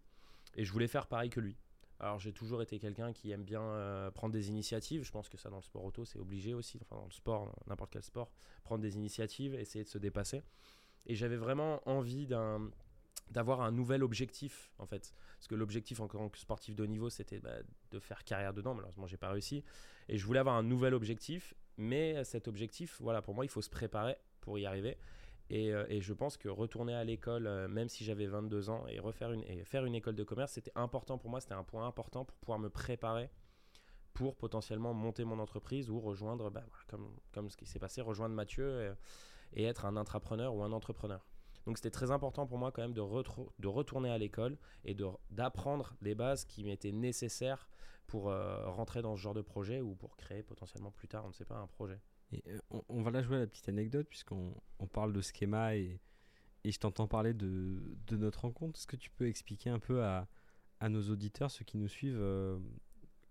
et 0.55 0.65
je 0.65 0.71
voulais 0.71 0.87
faire 0.87 1.07
pareil 1.07 1.29
que 1.29 1.39
lui. 1.39 1.57
Alors, 1.99 2.19
j'ai 2.19 2.31
toujours 2.31 2.61
été 2.61 2.77
quelqu'un 2.79 3.11
qui 3.11 3.31
aime 3.31 3.43
bien 3.43 4.11
prendre 4.13 4.33
des 4.33 4.49
initiatives. 4.49 5.03
Je 5.03 5.11
pense 5.11 5.29
que 5.29 5.37
ça, 5.37 5.49
dans 5.49 5.57
le 5.57 5.63
sport 5.63 5.83
auto, 5.83 6.05
c'est 6.05 6.19
obligé 6.19 6.53
aussi. 6.53 6.79
Enfin, 6.81 6.95
dans 6.95 7.05
le 7.05 7.11
sport, 7.11 7.55
n'importe 7.67 7.91
quel 7.91 8.03
sport, 8.03 8.29
prendre 8.63 8.81
des 8.81 8.95
initiatives, 8.95 9.55
essayer 9.55 9.83
de 9.83 9.89
se 9.89 9.97
dépasser. 9.97 10.43
Et 11.07 11.15
j'avais 11.15 11.37
vraiment 11.37 11.81
envie 11.87 12.27
d'un 12.27 12.69
d'avoir 13.31 13.61
un 13.61 13.71
nouvel 13.71 14.03
objectif 14.03 14.71
en 14.77 14.85
fait 14.85 15.13
parce 15.35 15.47
que 15.47 15.55
l'objectif 15.55 15.99
en 15.99 16.07
tant 16.07 16.29
que 16.29 16.37
sportif 16.37 16.75
de 16.75 16.83
haut 16.83 16.87
niveau 16.87 17.09
c'était 17.09 17.39
bah, 17.39 17.57
de 17.91 17.99
faire 17.99 18.23
carrière 18.23 18.53
dedans 18.53 18.73
malheureusement 18.73 19.05
j'ai 19.05 19.17
pas 19.17 19.29
réussi 19.29 19.63
et 20.07 20.17
je 20.17 20.25
voulais 20.25 20.39
avoir 20.39 20.55
un 20.55 20.63
nouvel 20.63 20.93
objectif 20.93 21.53
mais 21.77 22.23
cet 22.23 22.47
objectif 22.47 22.97
voilà 23.01 23.21
pour 23.21 23.33
moi 23.33 23.43
il 23.43 23.49
faut 23.49 23.61
se 23.61 23.69
préparer 23.69 24.15
pour 24.39 24.57
y 24.57 24.65
arriver 24.65 24.97
et, 25.49 25.73
euh, 25.73 25.85
et 25.89 26.01
je 26.01 26.13
pense 26.13 26.37
que 26.37 26.49
retourner 26.49 26.93
à 26.93 27.03
l'école 27.03 27.47
euh, 27.47 27.67
même 27.67 27.89
si 27.89 28.03
j'avais 28.03 28.27
22 28.27 28.69
ans 28.69 28.85
et 28.87 28.99
refaire 28.99 29.31
une 29.31 29.43
et 29.43 29.63
faire 29.63 29.85
une 29.85 29.95
école 29.95 30.15
de 30.15 30.23
commerce 30.23 30.53
c'était 30.53 30.71
important 30.75 31.17
pour 31.17 31.29
moi 31.29 31.39
c'était 31.39 31.53
un 31.53 31.63
point 31.63 31.87
important 31.87 32.25
pour 32.25 32.37
pouvoir 32.37 32.59
me 32.59 32.69
préparer 32.69 33.29
pour 34.13 34.35
potentiellement 34.35 34.93
monter 34.93 35.23
mon 35.23 35.39
entreprise 35.39 35.89
ou 35.89 35.99
rejoindre 35.99 36.49
bah, 36.49 36.65
comme, 36.87 37.15
comme 37.31 37.49
ce 37.49 37.57
qui 37.57 37.65
s'est 37.65 37.79
passé 37.79 38.01
rejoindre 38.01 38.35
Mathieu 38.35 38.95
et 39.53 39.63
être 39.63 39.85
un 39.85 39.95
intrapreneur 39.95 40.55
ou 40.55 40.63
un 40.63 40.71
entrepreneur 40.71 41.25
donc 41.65 41.77
c'était 41.77 41.91
très 41.91 42.11
important 42.11 42.47
pour 42.47 42.57
moi 42.57 42.71
quand 42.71 42.81
même 42.81 42.93
de, 42.93 43.01
de 43.59 43.67
retourner 43.67 44.09
à 44.09 44.17
l'école 44.17 44.57
et 44.85 44.95
d'apprendre 45.31 45.95
les 46.01 46.15
bases 46.15 46.45
qui 46.45 46.63
m'étaient 46.63 46.93
nécessaires 46.93 47.67
pour 48.07 48.29
euh, 48.29 48.69
rentrer 48.69 49.01
dans 49.01 49.15
ce 49.15 49.21
genre 49.21 49.33
de 49.33 49.41
projet 49.41 49.81
ou 49.81 49.93
pour 49.93 50.15
créer 50.15 50.41
potentiellement 50.41 50.91
plus 50.91 51.09
tard, 51.09 51.25
on 51.25 51.27
ne 51.27 51.33
sait 51.33 51.45
pas, 51.45 51.57
un 51.57 51.67
projet. 51.67 51.99
Et 52.31 52.43
euh, 52.47 52.59
on, 52.89 53.01
va 53.01 53.11
là 53.11 53.21
jouer 53.21 53.37
à 53.37 53.39
la 53.39 53.47
petite 53.47 53.69
anecdote 53.69 54.07
puisqu'on 54.09 54.53
on 54.79 54.87
parle 54.87 55.13
de 55.13 55.21
schéma 55.21 55.75
et, 55.75 56.01
et 56.63 56.71
je 56.71 56.79
t'entends 56.79 57.07
parler 57.07 57.33
de, 57.33 57.81
de, 58.07 58.17
notre 58.17 58.41
rencontre. 58.41 58.79
Est-ce 58.79 58.87
que 58.87 58.95
tu 58.95 59.09
peux 59.11 59.27
expliquer 59.27 59.69
un 59.69 59.79
peu 59.79 60.03
à, 60.03 60.27
à 60.79 60.89
nos 60.89 61.09
auditeurs, 61.09 61.51
ceux 61.51 61.63
qui 61.63 61.77
nous 61.77 61.87
suivent, 61.87 62.19
euh, 62.19 62.59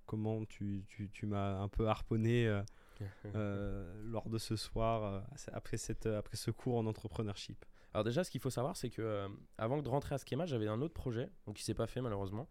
comment 0.06 0.44
tu, 0.44 0.84
tu, 0.88 1.10
tu 1.10 1.26
m'as 1.26 1.58
un 1.58 1.68
peu 1.68 1.88
harponné 1.88 2.62
lors 3.34 4.28
de 4.30 4.38
ce 4.38 4.56
soir, 4.56 5.26
après, 5.52 5.76
cette, 5.76 6.06
après 6.06 6.36
ce 6.36 6.50
cours 6.50 6.78
en 6.78 6.86
entrepreneurship? 6.86 7.64
Alors 7.96 8.04
déjà, 8.04 8.24
ce 8.24 8.30
qu'il 8.30 8.42
faut 8.42 8.50
savoir, 8.50 8.76
c'est 8.76 8.90
que 8.90 9.00
euh, 9.00 9.26
avant 9.56 9.80
de 9.80 9.88
rentrer 9.88 10.14
à 10.14 10.18
Schema, 10.18 10.44
j'avais 10.44 10.68
un 10.68 10.82
autre 10.82 10.92
projet, 10.92 11.30
donc 11.46 11.56
qui 11.56 11.64
s'est 11.64 11.72
pas 11.72 11.86
fait 11.86 12.02
malheureusement. 12.02 12.46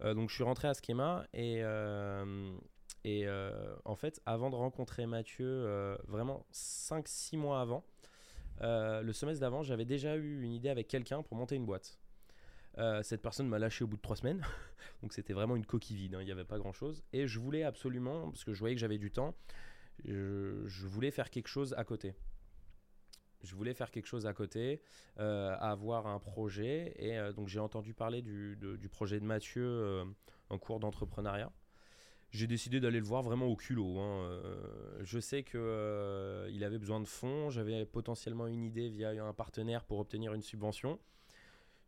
Euh, 0.00 0.14
donc 0.14 0.30
je 0.30 0.34
suis 0.34 0.42
rentré 0.42 0.68
à 0.68 0.72
Schema 0.72 1.26
et 1.34 1.58
euh, 1.62 2.56
et 3.08 3.26
en 3.84 3.94
fait, 3.94 4.20
avant 4.26 4.50
de 4.50 4.56
rencontrer 4.56 5.06
Mathieu, 5.06 5.96
vraiment 6.08 6.44
5-6 6.52 7.36
mois 7.36 7.60
avant, 7.60 7.84
le 8.60 9.12
semestre 9.12 9.40
d'avant, 9.40 9.62
j'avais 9.62 9.84
déjà 9.84 10.16
eu 10.16 10.42
une 10.42 10.52
idée 10.52 10.68
avec 10.68 10.88
quelqu'un 10.88 11.22
pour 11.22 11.36
monter 11.36 11.54
une 11.54 11.66
boîte. 11.66 12.00
cette 13.02 13.22
personne 13.22 13.48
m'a 13.48 13.58
lâché 13.58 13.84
au 13.84 13.86
bout 13.86 13.96
de 13.96 14.02
3 14.02 14.16
semaines, 14.16 14.44
donc 15.02 15.12
c'était 15.12 15.34
vraiment 15.34 15.54
une 15.56 15.66
coquille 15.66 15.96
vide, 15.96 16.16
hein, 16.16 16.20
il 16.20 16.26
n'y 16.26 16.32
avait 16.32 16.44
pas 16.44 16.58
grand 16.58 16.72
chose. 16.72 17.04
Et 17.12 17.28
je 17.28 17.38
voulais 17.38 17.62
absolument, 17.62 18.30
parce 18.30 18.44
que 18.44 18.52
je 18.52 18.58
voyais 18.58 18.74
que 18.74 18.80
j'avais 18.80 18.98
du 18.98 19.12
temps, 19.12 19.34
je 20.04 20.86
voulais 20.86 21.12
faire 21.12 21.30
quelque 21.30 21.48
chose 21.48 21.74
à 21.78 21.84
côté 21.84 22.14
je 23.46 23.54
voulais 23.54 23.74
faire 23.74 23.90
quelque 23.90 24.06
chose 24.06 24.26
à 24.26 24.32
côté, 24.32 24.82
euh, 25.18 25.56
avoir 25.58 26.06
un 26.06 26.18
projet. 26.18 26.94
Et 26.96 27.18
euh, 27.18 27.32
donc 27.32 27.48
j'ai 27.48 27.60
entendu 27.60 27.94
parler 27.94 28.22
du, 28.22 28.88
projet 28.90 29.20
de 29.20 29.24
Mathieu 29.24 29.64
euh, 29.64 30.04
en 30.50 30.58
cours 30.58 30.80
d'entrepreneuriat. 30.80 31.50
J'ai 32.36 32.46
décidé 32.46 32.80
d'aller 32.80 32.98
le 33.00 33.06
voir 33.06 33.22
vraiment 33.22 33.46
au 33.46 33.56
culot. 33.56 33.98
hein. 33.98 34.28
Euh, 34.30 35.00
je 35.02 35.18
sais 35.18 35.42
que 35.42 35.56
euh, 35.58 36.48
il 36.52 36.62
avait 36.64 36.78
besoin 36.78 37.00
de 37.00 37.06
fonds. 37.06 37.50
J'avais 37.50 37.84
potentiellement 37.86 38.46
une 38.46 38.62
idée 38.62 38.88
via 38.88 39.10
un 39.24 39.32
partenaire 39.32 39.84
pour 39.84 39.98
obtenir 39.98 40.34
une 40.34 40.42
subvention. 40.42 40.98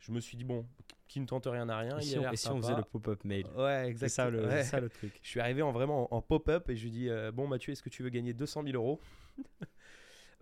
Je 0.01 0.13
me 0.13 0.21
suis 0.21 0.37
dit 0.37 0.45
bon, 0.45 0.65
qui 1.09 1.19
ne 1.21 1.27
tente 1.27 1.47
rien 1.47 1.65
n'a 1.67 1.79
rien. 1.79 1.99
Et 1.99 2.03
il 2.03 2.07
si 2.07 2.19
on, 2.19 2.23
l'air 2.23 2.33
et 2.33 2.37
si 2.37 2.49
on 2.49 2.53
sympa. 2.53 2.63
faisait 2.69 2.77
le 2.77 2.85
pop-up 2.85 3.25
mail 3.25 3.47
Ouais, 3.57 3.81
C'est 3.85 3.89
exact. 3.91 4.09
ça, 4.11 4.31
le, 4.31 4.45
Ouais. 4.47 4.63
c'est 4.63 4.71
ça 4.71 4.81
le 4.81 4.89
truc. 4.89 5.19
Je 5.23 5.29
suis 5.29 5.41
arrivé 5.41 5.61
en 5.63 5.73
vraiment 5.73 6.13
en, 6.15 6.19
en 6.19 6.23
pop-up 6.23 6.71
et 6.71 6.77
je 6.77 6.85
lui 6.85 6.91
dis 6.93 7.09
euh, 7.09 7.33
bon 7.33 7.47
Mathieu, 7.49 7.73
est-ce 7.73 7.83
que 7.83 7.89
tu 7.91 8.03
veux 8.03 8.11
gagner 8.11 8.33
200 8.33 8.63
000 8.63 8.75
euros? 8.77 9.01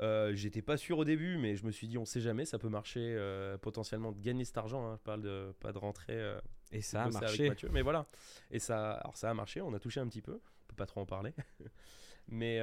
Euh, 0.01 0.35
J'étais 0.35 0.63
pas 0.63 0.77
sûr 0.77 0.99
au 0.99 1.05
début, 1.05 1.39
mais 1.39 1.57
je 1.57 1.65
me 1.65 1.71
suis 1.71 1.89
dit 1.89 1.97
on 1.99 2.05
sait 2.05 2.21
jamais, 2.21 2.45
ça 2.45 2.59
peut 2.59 2.69
marcher 2.69 3.01
euh, 3.17 3.57
potentiellement 3.57 4.13
de 4.13 4.21
gagner 4.21 4.45
cet 4.45 4.59
argent. 4.59 4.87
hein. 4.87 4.97
Je 4.99 5.03
parle 5.03 5.23
de 5.23 5.55
pas 5.61 5.73
de 5.73 5.79
rentrer. 5.79 6.13
euh, 6.15 6.39
Et 6.73 6.83
ça 6.83 7.05
a 7.05 7.11
marché. 7.11 7.49
Mathieu. 7.49 7.69
Mais 7.73 7.83
voilà. 7.83 8.07
Et 8.51 8.59
ça, 8.59 8.93
alors 8.93 9.17
ça 9.17 9.31
a 9.31 9.35
marché. 9.35 9.61
On 9.63 9.73
a 9.75 9.79
touché 9.79 10.01
un 10.01 10.09
petit 10.09 10.23
peu. 10.23 10.35
On 10.35 10.67
peut 10.69 10.77
pas 10.77 10.87
trop 10.87 11.01
en 11.01 11.07
parler. 11.07 11.33
mais 12.29 12.61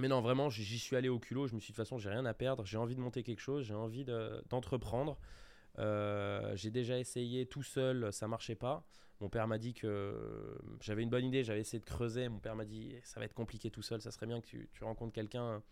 mais 0.00 0.06
non, 0.06 0.20
vraiment, 0.20 0.48
j'y 0.48 0.78
suis 0.78 0.94
allé 0.94 1.08
au 1.08 1.18
culot. 1.18 1.48
Je 1.48 1.54
me 1.56 1.60
suis 1.60 1.68
dit 1.68 1.72
de 1.72 1.76
toute 1.76 1.84
façon, 1.86 1.98
j'ai 1.98 2.10
rien 2.10 2.24
à 2.24 2.34
perdre. 2.34 2.64
J'ai 2.64 2.76
envie 2.78 2.94
de 2.94 3.00
monter 3.00 3.22
quelque 3.24 3.40
chose. 3.40 3.64
J'ai 3.64 3.74
envie 3.74 4.04
de- 4.04 4.42
d'entreprendre. 4.48 5.18
Euh, 5.78 6.54
j'ai 6.56 6.70
déjà 6.70 6.98
essayé 6.98 7.46
tout 7.46 7.62
seul, 7.62 8.12
ça 8.12 8.28
marchait 8.28 8.54
pas. 8.56 8.84
Mon 9.20 9.28
père 9.28 9.48
m'a 9.48 9.58
dit 9.58 9.74
que 9.74 10.58
j'avais 10.80 11.02
une 11.02 11.10
bonne 11.10 11.24
idée, 11.24 11.42
j'avais 11.42 11.60
essayé 11.60 11.80
de 11.80 11.84
creuser. 11.84 12.28
Mon 12.28 12.38
père 12.38 12.54
m'a 12.54 12.64
dit 12.64 12.94
ça 13.02 13.18
va 13.18 13.26
être 13.26 13.34
compliqué 13.34 13.70
tout 13.70 13.82
seul, 13.82 14.00
ça 14.00 14.10
serait 14.10 14.26
bien 14.26 14.40
que 14.40 14.46
tu, 14.46 14.68
tu 14.72 14.84
rencontres 14.84 15.12
quelqu'un 15.12 15.62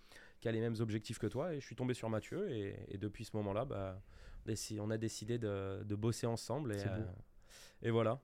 qui 0.41 0.49
a 0.49 0.53
les 0.53 0.61
mêmes 0.61 0.77
objectifs 0.81 1.19
que 1.19 1.27
toi. 1.29 1.55
Et 1.55 1.61
je 1.61 1.67
suis 1.67 1.77
tombé 1.77 1.95
sur 1.95 2.09
Mathieu 2.09 2.51
et, 2.51 2.77
et 2.89 2.99
depuis 2.99 3.25
ce 3.25 3.37
moment-là, 3.37 3.65
bah, 3.65 4.03
on 4.79 4.91
a 4.91 4.99
décidé 4.99 5.39
de, 5.39 5.83
de 5.85 5.95
bosser 5.95 6.27
ensemble. 6.27 6.75
Et, 6.75 6.85
euh, 7.87 7.91
voilà. 7.91 8.21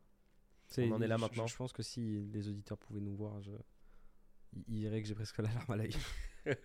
On 0.78 0.92
en 0.92 1.02
est 1.02 1.06
là 1.06 1.16
je- 1.16 1.20
maintenant. 1.22 1.46
Je, 1.46 1.56
pense 1.56 1.72
que 1.72 1.82
si 1.82 2.22
les 2.32 2.48
auditeurs 2.48 2.78
pouvaient 2.78 3.00
nous 3.00 3.14
voir, 3.14 3.40
je... 3.42 3.50
ils 4.54 4.64
ils 4.68 4.80
diraient 4.80 5.02
que 5.02 5.08
j'ai 5.08 5.14
presque 5.14 5.38
la 5.38 5.52
larme 5.52 5.70
à 5.70 5.76
l'œil. 5.76 5.94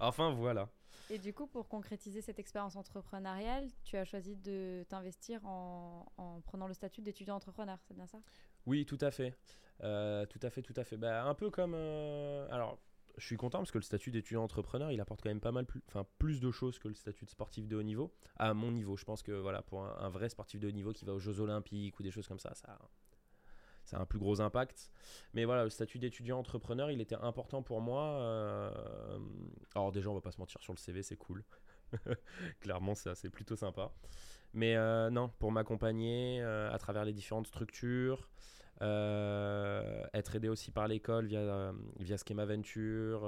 enfin 0.00 0.32
voilà. 0.32 0.70
Et 1.08 1.18
du 1.18 1.32
coup, 1.32 1.46
pour 1.46 1.68
concrétiser 1.68 2.20
cette 2.20 2.38
expérience 2.38 2.74
entrepreneuriale, 2.74 3.68
tu 3.84 3.96
as 3.96 4.04
choisi 4.04 4.36
de 4.36 4.84
t'investir 4.88 5.44
en, 5.46 6.04
en 6.16 6.40
prenant 6.40 6.66
le 6.66 6.74
statut 6.74 7.00
d'étudiant 7.00 7.36
entrepreneur, 7.36 7.78
c'est 7.86 7.94
bien 7.94 8.06
ça? 8.06 8.18
Oui, 8.66 8.84
tout 8.84 8.98
à 9.00 9.12
fait. 9.12 9.34
Euh, 9.84 10.26
tout 10.26 10.40
à 10.42 10.50
fait, 10.50 10.62
tout 10.62 10.74
à 10.76 10.84
fait. 10.84 10.96
Bah, 10.96 11.24
un 11.24 11.34
peu 11.34 11.50
comme. 11.50 11.74
euh, 11.74 12.48
alors, 12.50 12.78
je 13.18 13.24
suis 13.24 13.36
content 13.36 13.58
parce 13.58 13.70
que 13.70 13.78
le 13.78 13.82
statut 13.82 14.10
d'étudiant 14.10 14.42
entrepreneur, 14.42 14.90
il 14.90 15.00
apporte 15.00 15.22
quand 15.22 15.30
même 15.30 15.40
pas 15.40 15.52
mal 15.52 15.64
plus, 16.18 16.40
de 16.40 16.50
choses 16.50 16.78
que 16.78 16.88
le 16.88 16.94
statut 16.94 17.24
de 17.24 17.30
sportif 17.30 17.68
de 17.68 17.76
haut 17.76 17.82
niveau. 17.82 18.12
À 18.36 18.52
mon 18.52 18.72
niveau, 18.72 18.96
je 18.96 19.04
pense 19.04 19.22
que 19.22 19.32
voilà, 19.32 19.62
pour 19.62 19.84
un, 19.84 19.96
un 20.00 20.08
vrai 20.08 20.28
sportif 20.28 20.60
de 20.60 20.68
haut 20.68 20.72
niveau 20.72 20.92
qui 20.92 21.04
va 21.04 21.12
aux 21.12 21.18
Jeux 21.18 21.40
Olympiques 21.40 21.98
ou 21.98 22.02
des 22.02 22.10
choses 22.10 22.26
comme 22.26 22.40
ça, 22.40 22.54
ça, 22.54 22.78
ça 23.86 23.96
a 23.98 24.00
un 24.00 24.06
plus 24.06 24.18
gros 24.18 24.40
impact. 24.40 24.90
Mais 25.32 25.44
voilà, 25.44 25.64
le 25.64 25.70
statut 25.70 25.98
d'étudiant 25.98 26.38
entrepreneur, 26.38 26.90
il 26.90 27.00
était 27.00 27.16
important 27.16 27.62
pour 27.62 27.80
moi. 27.80 28.02
euh, 28.20 29.18
Alors, 29.74 29.92
déjà, 29.92 30.10
on 30.10 30.14
va 30.14 30.20
pas 30.20 30.32
se 30.32 30.40
mentir 30.40 30.60
sur 30.60 30.72
le 30.72 30.78
CV, 30.78 31.02
c'est 31.02 31.16
cool. 31.16 31.44
Clairement, 32.60 32.94
c'est 32.94 33.30
plutôt 33.30 33.56
sympa. 33.56 33.92
Mais 34.52 34.76
euh, 34.76 35.10
non, 35.10 35.30
pour 35.38 35.52
m'accompagner 35.52 36.40
euh, 36.42 36.72
à 36.72 36.78
travers 36.78 37.04
les 37.04 37.12
différentes 37.12 37.46
structures, 37.46 38.28
euh, 38.82 40.04
être 40.12 40.34
aidé 40.34 40.48
aussi 40.48 40.70
par 40.70 40.88
l'école 40.88 41.26
via, 41.26 41.72
via 41.98 42.16
Schema 42.16 42.44
Venture. 42.44 43.22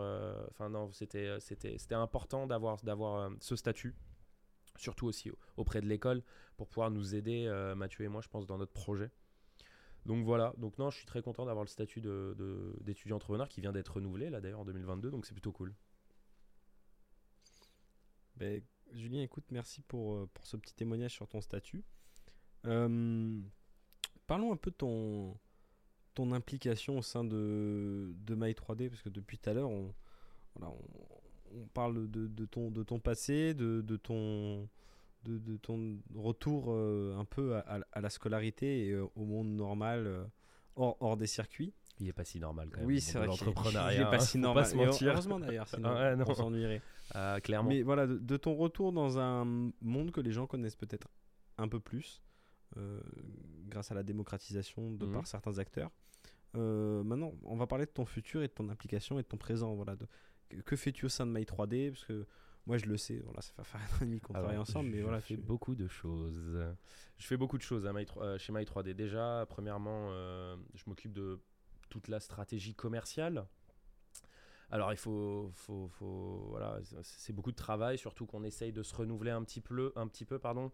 Enfin, 0.51 0.69
non, 0.71 0.91
c'était, 0.93 1.39
c'était, 1.41 1.79
c'était 1.79 1.95
important 1.95 2.47
d'avoir, 2.47 2.79
d'avoir 2.83 3.31
ce 3.41 3.57
statut, 3.57 3.95
surtout 4.77 5.07
aussi 5.07 5.31
auprès 5.57 5.81
de 5.81 5.87
l'école, 5.87 6.23
pour 6.57 6.69
pouvoir 6.69 6.91
nous 6.91 7.15
aider, 7.15 7.49
Mathieu 7.77 8.05
et 8.05 8.09
moi, 8.09 8.21
je 8.23 8.29
pense, 8.29 8.47
dans 8.47 8.59
notre 8.59 8.73
projet. 8.73 9.11
Donc 10.09 10.25
voilà, 10.25 10.55
donc 10.57 10.79
non, 10.79 10.89
je 10.89 10.97
suis 10.97 11.07
très 11.07 11.21
content 11.21 11.45
d'avoir 11.45 11.65
le 11.65 11.69
statut 11.69 12.01
d'étudiant 12.81 13.17
entrepreneur 13.17 13.47
qui 13.47 13.61
vient 13.61 13.73
d'être 13.73 13.97
renouvelé, 13.97 14.31
là 14.31 14.41
d'ailleurs, 14.41 14.61
en 14.61 14.65
2022, 14.65 15.11
donc 15.11 15.27
c'est 15.27 15.35
plutôt 15.35 15.53
cool. 15.53 15.75
Ben, 18.37 18.63
Julien, 18.95 19.21
écoute, 19.21 19.45
merci 19.51 19.83
pour, 19.83 20.15
euh, 20.15 20.31
ce 20.45 20.57
petit 20.57 20.75
témoignage 20.75 21.13
sur 21.13 21.29
ton 21.29 21.43
statut. 21.43 21.85
Euh, 22.65 23.39
parlons 24.27 24.51
un 24.51 24.57
peu 24.57 24.71
de 24.71 24.77
ton, 24.77 25.37
implication 26.33 26.97
au 26.97 27.03
sein 27.03 27.23
de, 27.23 28.15
de 28.17 28.35
My3D, 28.35 28.89
parce 28.89 29.03
que 29.03 29.11
depuis 29.11 29.37
tout 29.37 29.51
à 29.51 29.53
l'heure, 29.53 29.69
on, 29.69 29.93
parle 31.75 32.11
de, 32.11 32.47
ton, 32.47 32.71
de 32.71 32.83
ton 32.83 32.99
passé, 32.99 33.53
de 33.53 33.97
ton, 33.99 34.71
de, 35.29 35.39
de 35.39 35.57
ton 35.57 35.99
retour 36.15 36.67
euh, 36.69 37.17
un 37.19 37.25
peu 37.25 37.57
à, 37.57 38.01
la 38.01 38.11
scolarité 38.11 38.87
et 38.87 38.93
euh, 38.93 39.07
au 39.17 39.25
monde 39.25 39.49
normal, 39.49 40.07
euh, 40.07 40.25
hors, 40.77 40.97
hors 41.01 41.17
des 41.17 41.27
circuits. 41.27 41.73
Il 42.01 42.09
est 42.09 42.13
pas 42.13 42.25
si 42.25 42.39
normal 42.39 42.69
quand 42.71 42.79
même. 42.79 42.87
Oui, 42.87 43.01
c'est 43.01 43.19
vrai 43.19 43.27
l'entrepreneuriat, 43.27 43.95
il 43.95 44.01
est 44.01 44.05
pas 44.05 44.17
hein, 44.17 44.21
si 44.21 44.39
normal. 44.39 44.65
Pas 44.65 44.71
se 44.71 44.77
mentir. 44.77 45.13
Heureusement 45.13 45.41
d'ailleurs, 45.41 45.67
sinon 45.75 45.93
Ouais, 45.95 46.15
on 46.27 46.35
s'ennuierait. 46.35 46.83
Ah, 47.15 47.39
clairement. 47.43 47.71
Mais 47.71 47.81
voilà, 47.83 48.07
de, 48.07 48.19
de 48.19 48.37
ton 48.37 48.55
retour 48.55 48.93
dans 48.93 49.19
un 49.19 49.45
monde 49.81 50.11
que 50.13 50.21
les 50.21 50.31
gens 50.31 50.47
connaissent 50.47 50.77
peut-être 50.77 51.09
un 51.57 51.67
peu 51.67 51.81
plus, 51.81 52.23
euh, 52.77 53.01
grâce 53.67 53.91
à 53.91 53.95
la 53.95 54.03
démocratisation 54.03 54.93
de 54.93 55.07
Mhm. 55.07 55.13
par 55.15 55.27
certains 55.27 55.59
acteurs. 55.59 55.91
Euh, 56.55 57.03
maintenant, 57.03 57.33
on 57.45 57.57
va 57.57 57.67
parler 57.67 57.87
de 57.87 57.91
ton 57.91 58.05
futur 58.05 58.43
et 58.43 58.49
de 58.49 58.53
ton 58.53 58.69
implication 58.69 59.19
et 59.19 59.23
de 59.23 59.27
ton 59.29 59.39
présent. 59.39 59.75
Voilà, 59.75 59.97
de- 59.97 60.07
que, 60.67 60.77
fais-tu 60.77 61.07
au 61.07 61.09
sein 61.09 61.27
de 61.27 61.33
My 61.33 61.45
3D 61.47 61.91
Parce 61.91 62.05
que 62.05 62.27
moi, 62.69 62.77
je 62.79 62.85
le 62.87 62.97
sais, 62.97 63.19
voilà, 63.25 63.41
ça 63.41 63.53
fait 63.57 63.65
faire 63.65 63.81
un 63.81 63.85
an 63.97 63.99
et 64.03 64.05
demi 64.05 64.21
qu'on 64.21 64.35
Alors, 64.35 64.45
travaille 64.45 64.59
ensemble, 64.61 64.91
mais 64.91 64.99
je 64.99 65.03
voilà, 65.03 65.21
fais 65.21 65.35
tu- 65.37 65.41
beaucoup 65.43 65.75
de 65.75 65.89
choses. 65.89 66.39
Je 67.17 67.27
fais 67.27 67.37
beaucoup 67.37 67.59
de 67.59 67.63
choses 67.63 67.87
à 67.87 67.93
My 67.93 68.05
3 68.07 68.23
euh, 68.25 68.39
chez 68.39 68.53
My3D. 68.53 68.95
Déjà, 68.95 69.45
premièrement, 69.49 70.11
euh, 70.13 70.55
je 70.75 70.83
m'occupe 70.87 71.13
de 71.13 71.41
toute 71.89 72.07
la 72.09 72.21
stratégie 72.21 72.75
commerciale. 72.75 73.47
Alors, 74.71 74.93
il 74.93 74.99
faut, 74.99 75.51
faut, 75.55 75.89
faut- 75.89 76.47
voilà, 76.51 76.79
c'est- 76.85 76.97
c'est 77.03 77.33
beaucoup 77.33 77.51
de 77.53 77.57
travail, 77.57 77.97
surtout 77.97 78.27
qu'on 78.27 78.45
essaye 78.45 78.71
de 78.71 78.83
se 78.83 78.95
renouveler 78.95 79.31
un 79.31 79.43
petit 79.43 79.63
peu, 79.63 79.93
un 79.97 80.07
petit 80.07 80.27
peu 80.27 80.39
pardon, 80.39 80.71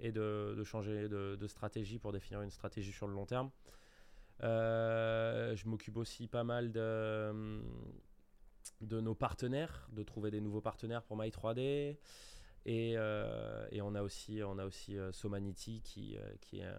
et 0.00 0.10
de, 0.10 0.54
de 0.58 0.64
changer 0.64 1.08
de, 1.08 1.36
de 1.36 1.46
stratégie 1.46 2.00
pour 2.00 2.10
définir 2.12 2.42
une 2.42 2.50
stratégie 2.50 2.90
sur 2.92 3.06
le 3.06 3.14
long 3.14 3.24
terme. 3.24 3.50
Euh, 4.42 5.54
je 5.56 5.66
m'occupe 5.68 5.96
aussi 5.96 6.26
pas 6.26 6.44
mal 6.44 6.72
de, 6.72 7.62
de 8.80 9.00
nos 9.00 9.14
partenaires, 9.14 9.88
de 9.92 10.02
trouver 10.02 10.30
des 10.30 10.40
nouveaux 10.40 10.60
partenaires 10.60 11.02
pour 11.02 11.16
My3D. 11.16 11.96
Et, 12.66 12.94
euh, 12.96 13.66
et 13.70 13.80
on 13.80 13.94
a 13.94 14.02
aussi, 14.02 14.40
on 14.42 14.58
a 14.58 14.64
aussi 14.64 14.98
euh, 14.98 15.12
Somanity 15.12 15.82
qui, 15.82 16.16
euh, 16.16 16.34
qui, 16.40 16.58
est, 16.58 16.72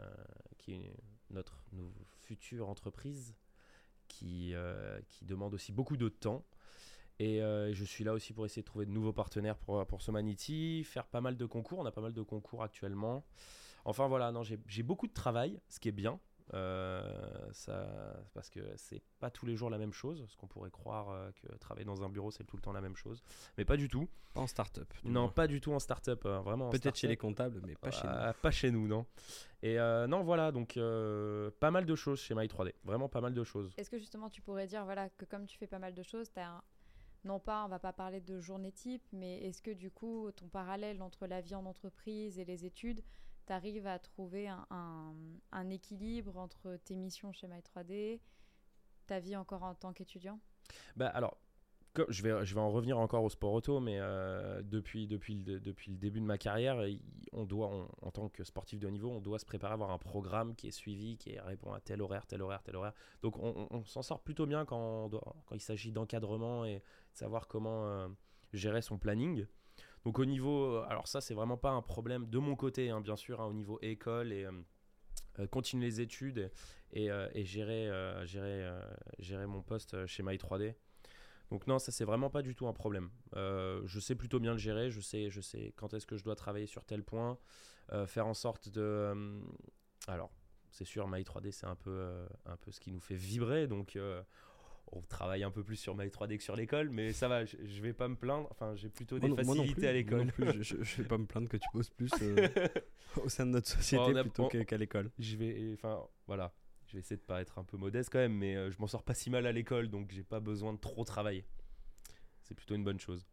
qui 0.57 0.81
notre 1.29 1.63
future 2.19 2.67
entreprise 2.67 3.33
qui, 4.09 4.53
qui 5.09 5.25
demande 5.25 5.53
aussi 5.53 5.73
beaucoup 5.73 5.97
de 5.97 6.07
temps. 6.07 6.45
Et 7.19 7.39
je 7.39 7.83
suis 7.83 8.03
là 8.05 8.13
aussi 8.13 8.31
pour 8.31 8.45
essayer 8.45 8.61
de 8.61 8.67
trouver 8.67 8.85
de 8.85 8.91
nouveaux 8.91 9.11
partenaires 9.11 9.57
pour, 9.57 9.85
pour 9.85 10.01
Somanity, 10.01 10.83
faire 10.85 11.07
pas 11.07 11.19
mal 11.19 11.35
de 11.35 11.45
concours. 11.45 11.79
On 11.79 11.85
a 11.85 11.91
pas 11.91 12.01
mal 12.01 12.13
de 12.13 12.21
concours 12.21 12.63
actuellement. 12.63 13.25
Enfin 13.83 14.07
voilà, 14.07 14.31
non, 14.31 14.43
j'ai 14.43 14.83
beaucoup 14.83 15.07
de 15.07 15.13
travail, 15.13 15.59
ce 15.67 15.79
qui 15.79 15.89
est 15.89 15.93
bien. 15.93 16.19
Euh, 16.53 17.01
ça, 17.51 17.87
parce 18.33 18.49
que 18.49 18.59
c'est 18.77 19.01
pas 19.19 19.29
tous 19.29 19.45
les 19.45 19.55
jours 19.55 19.69
la 19.69 19.77
même 19.77 19.93
chose. 19.93 20.21
Parce 20.21 20.35
qu'on 20.35 20.47
pourrait 20.47 20.71
croire 20.71 21.09
euh, 21.09 21.29
que 21.31 21.53
travailler 21.57 21.85
dans 21.85 22.03
un 22.03 22.09
bureau 22.09 22.31
c'est 22.31 22.43
tout 22.45 22.55
le 22.55 22.61
temps 22.61 22.71
la 22.71 22.81
même 22.81 22.95
chose, 22.95 23.21
mais 23.57 23.65
pas 23.65 23.77
du 23.77 23.87
tout. 23.89 24.07
pas 24.33 24.41
en 24.41 24.47
start-up. 24.47 24.93
Non, 25.03 25.21
moins. 25.23 25.29
pas 25.29 25.47
du 25.47 25.59
tout 25.59 25.71
en 25.73 25.79
start-up, 25.79 26.25
euh, 26.25 26.39
vraiment. 26.39 26.67
en 26.67 26.69
Peut-être 26.69 26.95
chez 26.95 27.07
les 27.07 27.17
comptables, 27.17 27.61
mais 27.65 27.75
pas 27.75 27.91
chez 27.91 28.07
nous. 28.07 28.13
Euh, 28.13 28.33
Pas 28.41 28.51
chez 28.51 28.71
nous, 28.71 28.87
non. 28.87 29.05
Et 29.61 29.79
euh, 29.79 30.07
non, 30.07 30.23
voilà, 30.23 30.51
donc 30.51 30.77
euh, 30.77 31.51
pas 31.59 31.71
mal 31.71 31.85
de 31.85 31.95
choses 31.95 32.19
chez 32.21 32.33
My3D. 32.35 32.73
Vraiment 32.83 33.09
pas 33.09 33.21
mal 33.21 33.33
de 33.33 33.43
choses. 33.43 33.73
Est-ce 33.77 33.89
que 33.89 33.97
justement 33.97 34.29
tu 34.29 34.41
pourrais 34.41 34.67
dire 34.67 34.85
voilà, 34.85 35.09
que 35.09 35.25
comme 35.25 35.45
tu 35.45 35.57
fais 35.57 35.67
pas 35.67 35.79
mal 35.79 35.93
de 35.93 36.03
choses, 36.03 36.31
tu 36.31 36.39
as 36.39 36.47
un... 36.49 36.61
non 37.25 37.39
pas, 37.39 37.65
on 37.65 37.67
va 37.67 37.79
pas 37.79 37.91
parler 37.91 38.21
de 38.21 38.39
journée 38.39 38.71
type, 38.71 39.03
mais 39.11 39.39
est-ce 39.41 39.61
que 39.61 39.71
du 39.71 39.89
coup 39.91 40.31
ton 40.31 40.47
parallèle 40.47 41.01
entre 41.01 41.25
la 41.27 41.41
vie 41.41 41.55
en 41.55 41.65
entreprise 41.65 42.37
et 42.39 42.45
les 42.45 42.65
études, 42.65 43.01
tu 43.47 43.53
arrives 43.53 43.87
à 43.87 43.97
trouver 43.97 44.47
un, 44.47 45.69
équilibre 45.69 46.37
entre 46.37 46.77
tes 46.83 46.95
missions 46.95 47.31
chez 47.31 47.47
My3D, 47.47 48.19
ta 49.07 49.19
vie 49.19 49.35
encore 49.35 49.63
en 49.63 49.73
tant 49.73 49.93
qu'étudiant? 49.93 50.39
Bah 50.97 51.07
alors, 51.07 51.37
je, 52.09 52.21
vais, 52.21 52.45
je 52.45 52.53
vais 52.53 52.61
en 52.61 52.69
revenir 52.69 52.99
encore 52.99 53.23
au 53.23 53.29
sport 53.29 53.53
auto, 53.53 53.79
mais 53.79 53.97
euh, 53.99 54.61
depuis, 54.63 55.07
depuis, 55.07 55.35
le, 55.35 55.59
depuis 55.59 55.91
le 55.91 55.97
début 55.97 56.19
de 56.19 56.25
ma 56.25 56.37
carrière, 56.37 56.83
on 57.31 57.45
doit, 57.45 57.87
en 58.01 58.11
tant 58.11 58.29
que 58.29 58.43
sportif 58.43 58.79
de 58.79 58.87
haut 58.87 58.91
niveau, 58.91 59.09
on 59.09 59.21
doit 59.21 59.39
se 59.39 59.45
préparer 59.45 59.71
à 59.71 59.75
avoir 59.75 59.91
un 59.91 59.97
programme 59.97 60.55
qui 60.55 60.67
est 60.67 60.71
suivi, 60.71 61.17
qui 61.17 61.39
répond 61.39 61.73
à 61.73 61.79
tel 61.79 62.01
horaire, 62.01 62.25
tel 62.25 62.41
horaire, 62.41 62.61
tel 62.63 62.75
horaire. 62.75 62.93
Donc 63.21 63.37
on, 63.39 63.83
s'en 63.85 64.01
sort 64.01 64.21
plutôt 64.21 64.45
bien 64.45 64.65
quand 64.65 65.09
il 65.51 65.61
s'agit 65.61 65.91
d'encadrement 65.91 66.65
et 66.65 66.75
de 66.75 67.17
savoir 67.17 67.47
comment 67.47 67.87
euh, 67.87 68.07
gérer 68.53 68.81
son 68.81 68.97
planning. 68.97 69.45
Donc 70.05 70.19
au 70.19 70.25
niveau, 70.25 70.75
euh, 70.75 70.85
alors 70.87 71.07
ça 71.07 71.21
c'est 71.21 71.33
vraiment 71.33 71.57
pas 71.57 71.71
un 71.71 71.81
problème 71.81 72.27
de 72.29 72.37
mon 72.37 72.55
côté, 72.55 72.89
hein, 72.89 73.01
bien 73.01 73.15
sûr, 73.15 73.41
hein, 73.41 73.45
au 73.45 73.53
niveau 73.53 73.79
école 73.81 74.31
et 74.31 74.45
euh, 74.45 74.51
euh, 75.39 75.47
continuer 75.47 75.85
les 75.85 76.01
études 76.01 76.51
et, 76.93 77.09
gérer, 77.45 77.91
gérer, 78.25 78.71
gérer 79.19 79.45
mon 79.45 79.61
poste 79.61 80.05
chez 80.05 80.23
My3D. 80.23 80.73
Donc 81.51 81.67
non, 81.67 81.79
ça 81.79 81.91
c'est 81.91 82.05
vraiment 82.05 82.29
pas 82.29 82.41
du 82.41 82.55
tout 82.55 82.67
un 82.67 82.73
problème. 82.73 83.09
Je 83.35 83.99
sais 83.99 84.15
plutôt 84.15 84.39
bien 84.39 84.53
le 84.53 84.57
gérer, 84.57 84.89
je 84.89 85.01
sais, 85.01 85.29
je 85.29 85.41
sais 85.41 85.73
quand 85.75 85.93
est-ce 85.93 86.07
que 86.07 86.15
je 86.15 86.23
dois 86.23 86.35
travailler 86.35 86.65
sur 86.65 86.85
tel 86.85 87.03
point, 87.03 87.37
faire 88.05 88.25
en 88.25 88.33
sorte 88.33 88.69
de... 88.69 89.41
alors, 90.07 90.31
c'est 90.71 90.85
sûr, 90.85 91.07
My 91.07 91.23
3D, 91.23 91.51
c'est 91.51 91.67
un 91.67 91.75
peu, 91.75 92.25
un 92.45 92.55
peu 92.57 92.71
ce 92.71 92.79
qui 92.79 92.91
nous 92.91 93.01
fait 93.01 93.15
vibrer. 93.15 93.67
Donc, 93.67 93.97
on 94.91 95.01
travaille 95.01 95.43
un 95.43 95.51
peu 95.51 95.63
plus 95.63 95.75
sur 95.75 95.95
My 95.95 96.07
3D 96.07 96.37
que 96.37 96.43
sur 96.43 96.55
l'école, 96.55 96.89
mais 96.89 97.11
ça 97.13 97.27
va, 97.27 97.45
je, 97.45 97.57
je 97.63 97.81
vais 97.81 97.93
pas 97.93 98.07
me 98.07 98.15
plaindre. 98.15 98.47
Enfin, 98.51 98.75
j'ai 98.75 98.89
plutôt 98.89 99.19
des 99.19 99.27
Moi 99.27 99.37
non- 99.37 99.45
moi 99.45 99.55
non 99.55 99.61
facilités 99.63 99.81
plus, 99.81 99.87
à 99.87 99.91
moi 99.91 100.23
l'école. 100.23 100.25
non 100.25 100.51
plus, 100.51 100.63
je, 100.63 100.75
je, 100.77 100.83
je 100.83 101.01
vais 101.01 101.07
pas 101.07 101.17
me 101.17 101.25
plaindre 101.25 101.49
que 101.49 101.57
tu 101.57 101.67
bosses 101.73 101.89
plus 101.89 102.11
euh, 102.21 102.47
au 103.23 103.29
sein 103.29 103.45
de 103.45 103.51
notre 103.51 103.67
société 103.67 104.17
a- 104.17 104.23
plutôt 104.23 104.45
on- 104.45 104.63
qu'à 104.65 104.77
l'école. 104.77 105.11
je 105.19 105.35
vais, 105.35 105.73
enfin, 105.73 106.03
voilà. 106.25 106.53
Je 106.87 106.93
vais 106.93 106.99
essayer 106.99 107.17
de 107.17 107.21
pas 107.21 107.41
être 107.41 107.59
un 107.59 107.65
peu 107.65 107.75
modeste 107.75 108.09
quand 108.11 108.19
même, 108.19 108.33
mais 108.37 108.55
euh, 108.55 108.71
je 108.71 108.79
m'en 108.79 108.87
sors 108.87 109.03
pas 109.03 109.13
si 109.13 109.29
mal 109.29 109.45
à 109.45 109.51
l'école, 109.51 109.89
donc 109.89 110.09
j'ai 110.11 110.23
pas 110.23 110.39
besoin 110.39 110.71
de 110.73 110.79
trop 110.79 111.03
travailler. 111.03 111.43
C'est 112.43 112.55
plutôt 112.55 112.75
une 112.75 112.85
bonne 112.85 112.99
chose. 112.99 113.27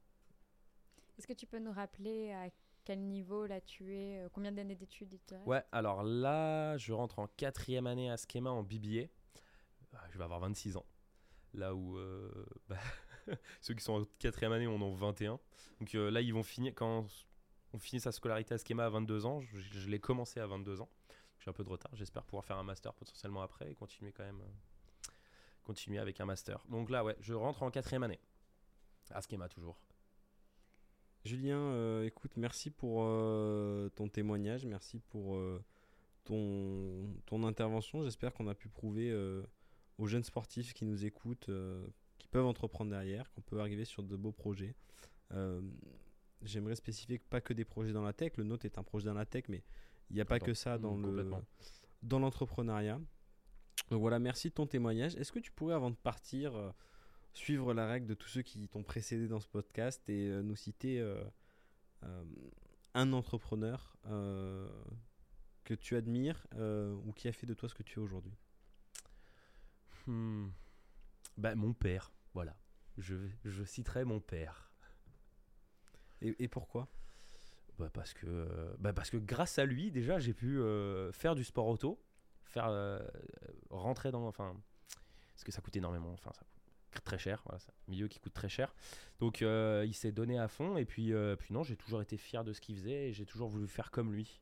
Est-ce 1.18 1.28
que 1.28 1.32
tu 1.34 1.46
peux 1.46 1.61
nous 1.61 1.70
rappeler 1.70 2.32
à 2.32 2.49
quel 2.84 2.99
niveau 3.00 3.46
là 3.46 3.61
tu 3.61 3.94
es 3.94 4.18
euh, 4.18 4.28
Combien 4.32 4.50
d'années 4.50 4.75
d'études 4.75 5.14
Ouais, 5.46 5.62
alors 5.70 6.02
là, 6.02 6.76
je 6.78 6.92
rentre 6.92 7.20
en 7.20 7.28
quatrième 7.28 7.87
année 7.87 8.11
à 8.11 8.16
Schema 8.16 8.50
en 8.50 8.64
BBA. 8.64 9.06
Ah, 9.92 10.04
Je 10.11 10.18
vais 10.18 10.25
avoir 10.25 10.40
26 10.40 10.76
ans. 10.76 10.84
Là 11.54 11.75
où 11.75 11.96
euh, 11.96 12.30
bah, 12.68 12.78
ceux 13.61 13.75
qui 13.75 13.82
sont 13.82 13.94
en 13.94 14.04
quatrième 14.18 14.52
année 14.52 14.66
en 14.66 14.80
ont 14.80 14.94
21. 14.94 15.38
Donc 15.80 15.94
euh, 15.94 16.11
là, 16.11 16.20
ils 16.20 16.34
vont 16.34 16.42
finir, 16.42 16.73
quand 16.75 17.06
on 17.73 17.78
finit 17.78 18.00
sa 18.00 18.12
scolarité 18.12 18.54
à 18.54 18.58
Schema 18.58 18.87
à 18.87 18.90
22 18.90 19.26
ans, 19.26 19.40
je, 19.40 19.88
l'ai 19.88 20.00
commencé 20.00 20.40
à 20.40 20.46
22 20.46 20.80
ans. 20.80 20.88
J'ai 21.38 21.50
un 21.50 21.52
peu 21.52 21.64
de 21.64 21.68
retard. 21.68 21.90
J'espère 21.94 22.25
pouvoir 22.25 22.44
faire 22.44 22.58
un 22.58 22.62
master 22.62 22.92
potentiellement 22.94 23.42
après 23.42 23.70
et 23.70 23.75
continuer 23.75 24.12
quand 24.12 24.25
même. 24.25 24.40
euh, 24.40 25.11
continuer 25.62 25.99
avec 25.99 26.20
un 26.20 26.26
master. 26.26 26.62
Donc 26.68 26.90
là, 26.90 27.02
ouais, 27.04 27.16
je 27.20 27.32
rentre 27.32 27.62
en 27.62 27.70
quatrième 27.70 28.02
année. 28.02 28.20
À 29.11 29.23
Schema 29.23 29.49
toujours. 29.49 29.78
Julien, 31.25 32.02
écoute, 32.02 32.32
merci 32.37 32.70
pour 32.70 33.02
ton 33.94 34.08
témoignage, 34.08 34.66
merci 34.66 34.99
pour 34.99 35.40
ton, 36.25 37.08
ton 37.25 37.44
intervention. 37.44 38.02
J'espère 38.02 38.34
qu'on 38.34 38.46
a 38.46 38.54
pu 38.54 38.68
prouver 38.68 39.11
aux 39.98 40.06
jeunes 40.06 40.24
sportifs 40.24 40.74
qui 40.74 40.84
nous 40.84 41.04
écoutent 41.04 41.48
euh, 41.48 41.86
qu'ils 42.18 42.30
peuvent 42.30 42.46
entreprendre 42.46 42.90
derrière, 42.90 43.30
qu'on 43.32 43.42
peut 43.42 43.60
arriver 43.60 43.84
sur 43.84 44.02
de 44.02 44.16
beaux 44.16 44.32
projets. 44.32 44.74
Euh, 45.32 45.60
J'aimerais 46.42 46.76
spécifier 46.76 47.18
que 47.18 47.24
pas 47.24 47.40
que 47.40 47.54
des 47.54 47.64
projets 47.64 47.92
dans 47.92 48.02
la 48.02 48.12
tech, 48.12 48.32
le 48.36 48.44
nôtre 48.44 48.66
est 48.66 48.76
un 48.76 48.82
projet 48.82 49.06
dans 49.06 49.14
la 49.14 49.24
tech, 49.24 49.44
mais 49.48 49.62
il 50.10 50.16
n'y 50.16 50.20
a 50.20 50.26
pas 50.26 50.38
que 50.38 50.52
ça 50.52 50.76
dans 50.76 50.96
mm, 50.96 51.16
le 51.16 51.30
dans 52.02 52.18
l'entrepreneuriat. 52.18 53.00
Donc 53.90 54.00
voilà, 54.00 54.18
merci 54.18 54.48
de 54.48 54.54
ton 54.54 54.66
témoignage. 54.66 55.16
Est-ce 55.16 55.32
que 55.32 55.38
tu 55.38 55.52
pourrais, 55.52 55.74
avant 55.74 55.90
de 55.90 55.96
partir, 55.96 56.54
euh, 56.54 56.70
suivre 57.32 57.74
la 57.74 57.86
règle 57.86 58.06
de 58.06 58.14
tous 58.14 58.28
ceux 58.28 58.42
qui 58.42 58.68
t'ont 58.68 58.82
précédé 58.82 59.28
dans 59.28 59.40
ce 59.40 59.48
podcast 59.48 60.08
et 60.08 60.28
euh, 60.28 60.42
nous 60.42 60.56
citer 60.56 61.00
euh, 61.00 61.22
un 62.94 63.12
entrepreneur 63.12 63.96
que 65.64 65.74
tu 65.74 65.96
admires 65.96 66.46
ou 66.56 67.12
qui 67.12 67.28
a 67.28 67.32
fait 67.32 67.46
de 67.46 67.54
toi 67.54 67.68
ce 67.68 67.74
que 67.74 67.82
tu 67.82 67.98
es 67.98 68.02
aujourd'hui? 68.02 68.34
Hmm. 70.06 70.49
Bah, 71.37 71.54
mon 71.54 71.73
père, 71.73 72.12
voilà. 72.34 72.56
Je, 72.99 73.16
je 73.44 73.64
citerai 73.64 74.04
mon 74.04 74.20
père. 74.20 74.70
et, 76.20 76.44
et 76.44 76.49
pourquoi? 76.49 76.88
Bah, 77.78 77.90
parce, 77.92 78.14
que, 78.14 78.26
euh, 78.26 78.75
bah, 78.78 78.92
parce 78.92 79.11
que 79.11 79.16
grâce 79.16 79.58
à 79.58 79.64
lui, 79.64 79.90
déjà, 79.90 80.18
j'ai 80.18 80.32
pu 80.32 80.61
euh, 80.61 81.11
faire 81.12 81.34
du 81.34 81.42
sport 81.42 81.66
auto, 81.66 82.00
faire 82.44 82.66
euh, 82.68 83.00
rentrer 83.70 84.12
dans. 84.12 84.26
Enfin, 84.28 84.54
parce 85.32 85.44
que 85.44 85.50
ça 85.50 85.61
coûte 85.61 85.76
énormément. 85.76 86.12
Enfin, 86.12 86.30
ça 86.32 86.44
coûte 86.92 87.04
très 87.04 87.18
cher. 87.18 87.42
Voilà, 87.46 87.58
c'est 87.58 87.70
un 87.70 87.90
milieu 87.90 88.06
qui 88.06 88.20
coûte 88.20 88.32
très 88.34 88.49
cher. 88.49 88.75
Donc, 89.18 89.42
euh, 89.42 89.84
il 89.87 89.94
s'est 89.94 90.12
donné 90.12 90.38
à 90.38 90.46
fond. 90.46 90.76
Et 90.76 90.84
puis, 90.84 91.12
euh, 91.12 91.34
puis 91.34 91.52
non, 91.52 91.64
j'ai 91.64 91.76
toujours 91.76 92.00
été 92.00 92.16
fier 92.16 92.44
de 92.44 92.52
ce 92.52 92.61
qu'il 92.61 92.76
faisait 92.76 93.08
et 93.08 93.12
j'ai 93.12 93.26
toujours 93.26 93.49
voulu 93.49 93.66
faire 93.66 93.90
comme 93.90 94.12
lui. 94.12 94.40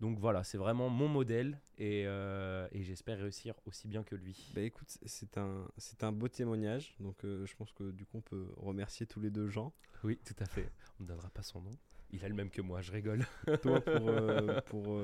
Donc 0.00 0.18
voilà, 0.18 0.42
c'est 0.44 0.56
vraiment 0.56 0.88
mon 0.88 1.08
modèle 1.08 1.60
et, 1.76 2.04
euh, 2.06 2.66
et 2.72 2.82
j'espère 2.82 3.18
réussir 3.18 3.54
aussi 3.66 3.86
bien 3.86 4.02
que 4.02 4.14
lui. 4.14 4.50
Bah 4.54 4.62
écoute, 4.62 4.88
c'est 5.04 5.36
un, 5.36 5.68
c'est 5.76 6.02
un 6.04 6.10
beau 6.10 6.28
témoignage. 6.28 6.94
Donc 7.00 7.22
euh, 7.24 7.44
je 7.44 7.54
pense 7.54 7.70
que 7.72 7.90
du 7.90 8.06
coup 8.06 8.16
on 8.16 8.22
peut 8.22 8.46
remercier 8.56 9.06
tous 9.06 9.20
les 9.20 9.30
deux 9.30 9.48
gens. 9.48 9.74
Oui, 10.02 10.18
tout 10.24 10.34
à 10.40 10.46
fait. 10.46 10.72
On 10.98 11.02
ne 11.02 11.08
donnera 11.08 11.28
pas 11.28 11.42
son 11.42 11.60
nom. 11.60 11.70
Il 12.12 12.24
a 12.24 12.28
le 12.28 12.34
même 12.34 12.50
que 12.50 12.62
moi, 12.62 12.80
je 12.80 12.92
rigole. 12.92 13.26
toi 13.62 13.80
pour, 13.82 14.08
euh, 14.08 14.60
pour, 14.66 14.98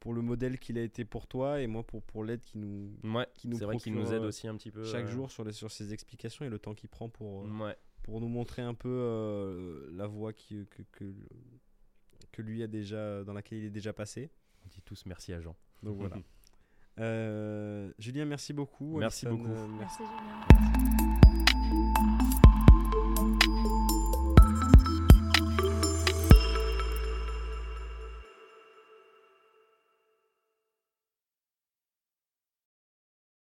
pour 0.00 0.12
le 0.12 0.22
modèle 0.22 0.58
qu'il 0.58 0.76
a 0.76 0.82
été 0.82 1.04
pour 1.04 1.28
toi 1.28 1.60
et 1.60 1.68
moi 1.68 1.84
pour, 1.84 2.02
pour 2.02 2.24
l'aide 2.24 2.40
qui 2.40 2.58
nous, 2.58 2.92
Ouais, 3.04 3.28
qui 3.34 3.46
nous 3.46 3.58
c'est 3.58 3.64
vrai 3.64 3.76
qu'il 3.76 3.94
nous 3.94 4.12
aide 4.12 4.24
aussi 4.24 4.48
un 4.48 4.56
petit 4.56 4.72
peu. 4.72 4.84
chaque 4.84 5.06
jour 5.06 5.30
sur, 5.30 5.44
les, 5.44 5.52
sur 5.52 5.70
ses 5.70 5.92
explications 5.92 6.44
et 6.44 6.48
le 6.48 6.58
temps 6.58 6.74
qu'il 6.74 6.88
prend 6.88 7.08
pour, 7.08 7.44
Ouais, 7.44 7.76
pour 8.02 8.20
nous 8.20 8.28
montrer 8.28 8.62
un 8.62 8.74
peu 8.74 9.88
la 9.92 10.08
voie 10.08 10.32
qui, 10.32 10.66
que, 10.66 10.82
que, 10.90 11.14
que 12.32 12.42
lui 12.42 12.62
a 12.62 12.66
déjà, 12.66 13.24
dans 13.24 13.32
laquelle 13.32 13.58
il 13.58 13.64
est 13.64 13.70
déjà 13.70 13.92
passé. 13.92 14.30
on 14.64 14.68
dit 14.68 14.82
tous 14.82 15.04
merci 15.06 15.32
à 15.32 15.40
Jean. 15.40 15.56
Donc 15.82 15.98
voilà. 15.98 16.16
Euh, 16.98 17.90
Julien, 17.98 18.26
merci 18.26 18.52
beaucoup. 18.52 18.98
Merci 18.98 19.26
Alison, 19.26 19.42
beaucoup. 19.42 19.54
euh, 19.54 19.66
merci. 19.78 20.02
Merci 20.02 20.12
Julien. 20.82 20.96